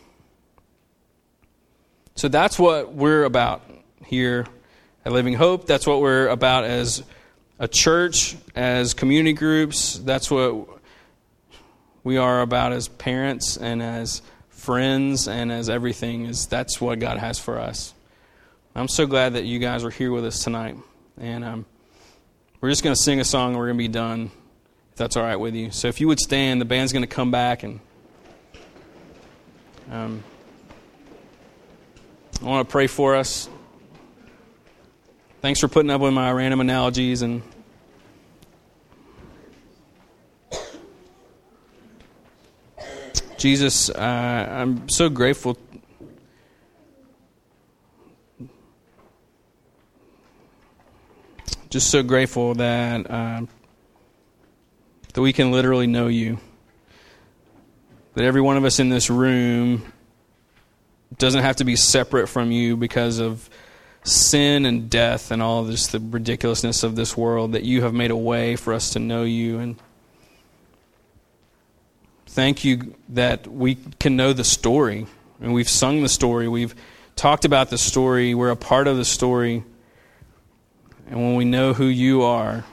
So 2.14 2.28
that's 2.28 2.58
what 2.58 2.94
we're 2.94 3.24
about 3.24 3.62
here 4.04 4.46
at 5.04 5.12
Living 5.12 5.34
Hope. 5.34 5.66
That's 5.66 5.86
what 5.86 6.00
we're 6.00 6.28
about 6.28 6.64
as 6.64 7.02
a 7.58 7.68
church, 7.68 8.36
as 8.54 8.94
community 8.94 9.32
groups. 9.32 9.98
That's 9.98 10.30
what 10.30 10.68
we 12.04 12.16
are 12.16 12.40
about 12.40 12.72
as 12.72 12.88
parents 12.88 13.56
and 13.56 13.82
as 13.82 14.22
friends 14.62 15.26
and 15.26 15.50
as 15.50 15.68
everything 15.68 16.24
is 16.26 16.46
that's 16.46 16.80
what 16.80 17.00
God 17.00 17.18
has 17.18 17.36
for 17.36 17.58
us. 17.58 17.94
I'm 18.76 18.86
so 18.86 19.06
glad 19.06 19.34
that 19.34 19.44
you 19.44 19.58
guys 19.58 19.82
are 19.82 19.90
here 19.90 20.12
with 20.12 20.24
us 20.24 20.44
tonight. 20.44 20.76
And 21.20 21.44
um, 21.44 21.66
we're 22.60 22.70
just 22.70 22.84
going 22.84 22.94
to 22.94 23.02
sing 23.02 23.18
a 23.18 23.24
song 23.24 23.50
and 23.50 23.58
we're 23.58 23.66
going 23.66 23.78
to 23.78 23.84
be 23.84 23.88
done, 23.88 24.30
if 24.92 24.96
that's 24.96 25.16
all 25.16 25.24
right 25.24 25.36
with 25.36 25.56
you. 25.56 25.72
So 25.72 25.88
if 25.88 26.00
you 26.00 26.06
would 26.06 26.20
stand, 26.20 26.60
the 26.60 26.64
band's 26.64 26.92
going 26.92 27.02
to 27.02 27.08
come 27.08 27.32
back 27.32 27.64
and 27.64 27.80
um, 29.90 30.22
I 32.40 32.44
want 32.44 32.66
to 32.66 32.70
pray 32.70 32.86
for 32.86 33.16
us. 33.16 33.48
Thanks 35.40 35.58
for 35.58 35.66
putting 35.66 35.90
up 35.90 36.00
with 36.00 36.12
my 36.12 36.30
random 36.30 36.60
analogies 36.60 37.22
and 37.22 37.42
Jesus, 43.42 43.90
uh, 43.90 43.98
I'm 43.98 44.88
so 44.88 45.08
grateful. 45.08 45.58
Just 51.68 51.90
so 51.90 52.04
grateful 52.04 52.54
that 52.54 53.10
uh, 53.10 53.40
that 55.12 55.20
we 55.20 55.32
can 55.32 55.50
literally 55.50 55.88
know 55.88 56.06
you. 56.06 56.38
That 58.14 58.24
every 58.26 58.40
one 58.40 58.56
of 58.56 58.64
us 58.64 58.78
in 58.78 58.90
this 58.90 59.10
room 59.10 59.92
doesn't 61.18 61.42
have 61.42 61.56
to 61.56 61.64
be 61.64 61.74
separate 61.74 62.28
from 62.28 62.52
you 62.52 62.76
because 62.76 63.18
of 63.18 63.50
sin 64.04 64.66
and 64.66 64.88
death 64.88 65.32
and 65.32 65.42
all 65.42 65.64
this 65.64 65.88
the 65.88 65.98
ridiculousness 65.98 66.84
of 66.84 66.94
this 66.94 67.16
world. 67.16 67.54
That 67.54 67.64
you 67.64 67.82
have 67.82 67.92
made 67.92 68.12
a 68.12 68.16
way 68.16 68.54
for 68.54 68.72
us 68.72 68.90
to 68.90 69.00
know 69.00 69.24
you 69.24 69.58
and 69.58 69.80
Thank 72.32 72.64
you 72.64 72.94
that 73.10 73.46
we 73.46 73.74
can 74.00 74.16
know 74.16 74.32
the 74.32 74.42
story. 74.42 75.06
And 75.38 75.52
we've 75.52 75.68
sung 75.68 76.02
the 76.02 76.08
story. 76.08 76.48
We've 76.48 76.74
talked 77.14 77.44
about 77.44 77.68
the 77.68 77.76
story. 77.76 78.34
We're 78.34 78.48
a 78.48 78.56
part 78.56 78.88
of 78.88 78.96
the 78.96 79.04
story. 79.04 79.64
And 81.10 81.20
when 81.20 81.36
we 81.36 81.44
know 81.44 81.74
who 81.74 81.84
you 81.84 82.22
are, 82.22 82.64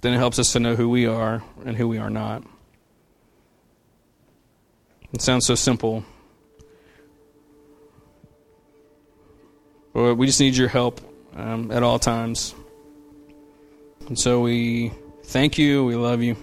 then 0.00 0.14
it 0.14 0.16
helps 0.16 0.38
us 0.38 0.52
to 0.52 0.60
know 0.60 0.76
who 0.76 0.88
we 0.88 1.04
are 1.04 1.42
and 1.66 1.76
who 1.76 1.88
we 1.88 1.98
are 1.98 2.08
not. 2.08 2.42
It 5.12 5.20
sounds 5.20 5.44
so 5.44 5.54
simple. 5.54 6.02
But 9.92 10.14
we 10.14 10.24
just 10.24 10.40
need 10.40 10.56
your 10.56 10.68
help 10.68 11.02
um, 11.36 11.70
at 11.70 11.82
all 11.82 11.98
times. 11.98 12.54
And 14.06 14.18
so 14.18 14.40
we 14.40 14.90
thank 15.24 15.58
you. 15.58 15.84
We 15.84 15.96
love 15.96 16.22
you. 16.22 16.38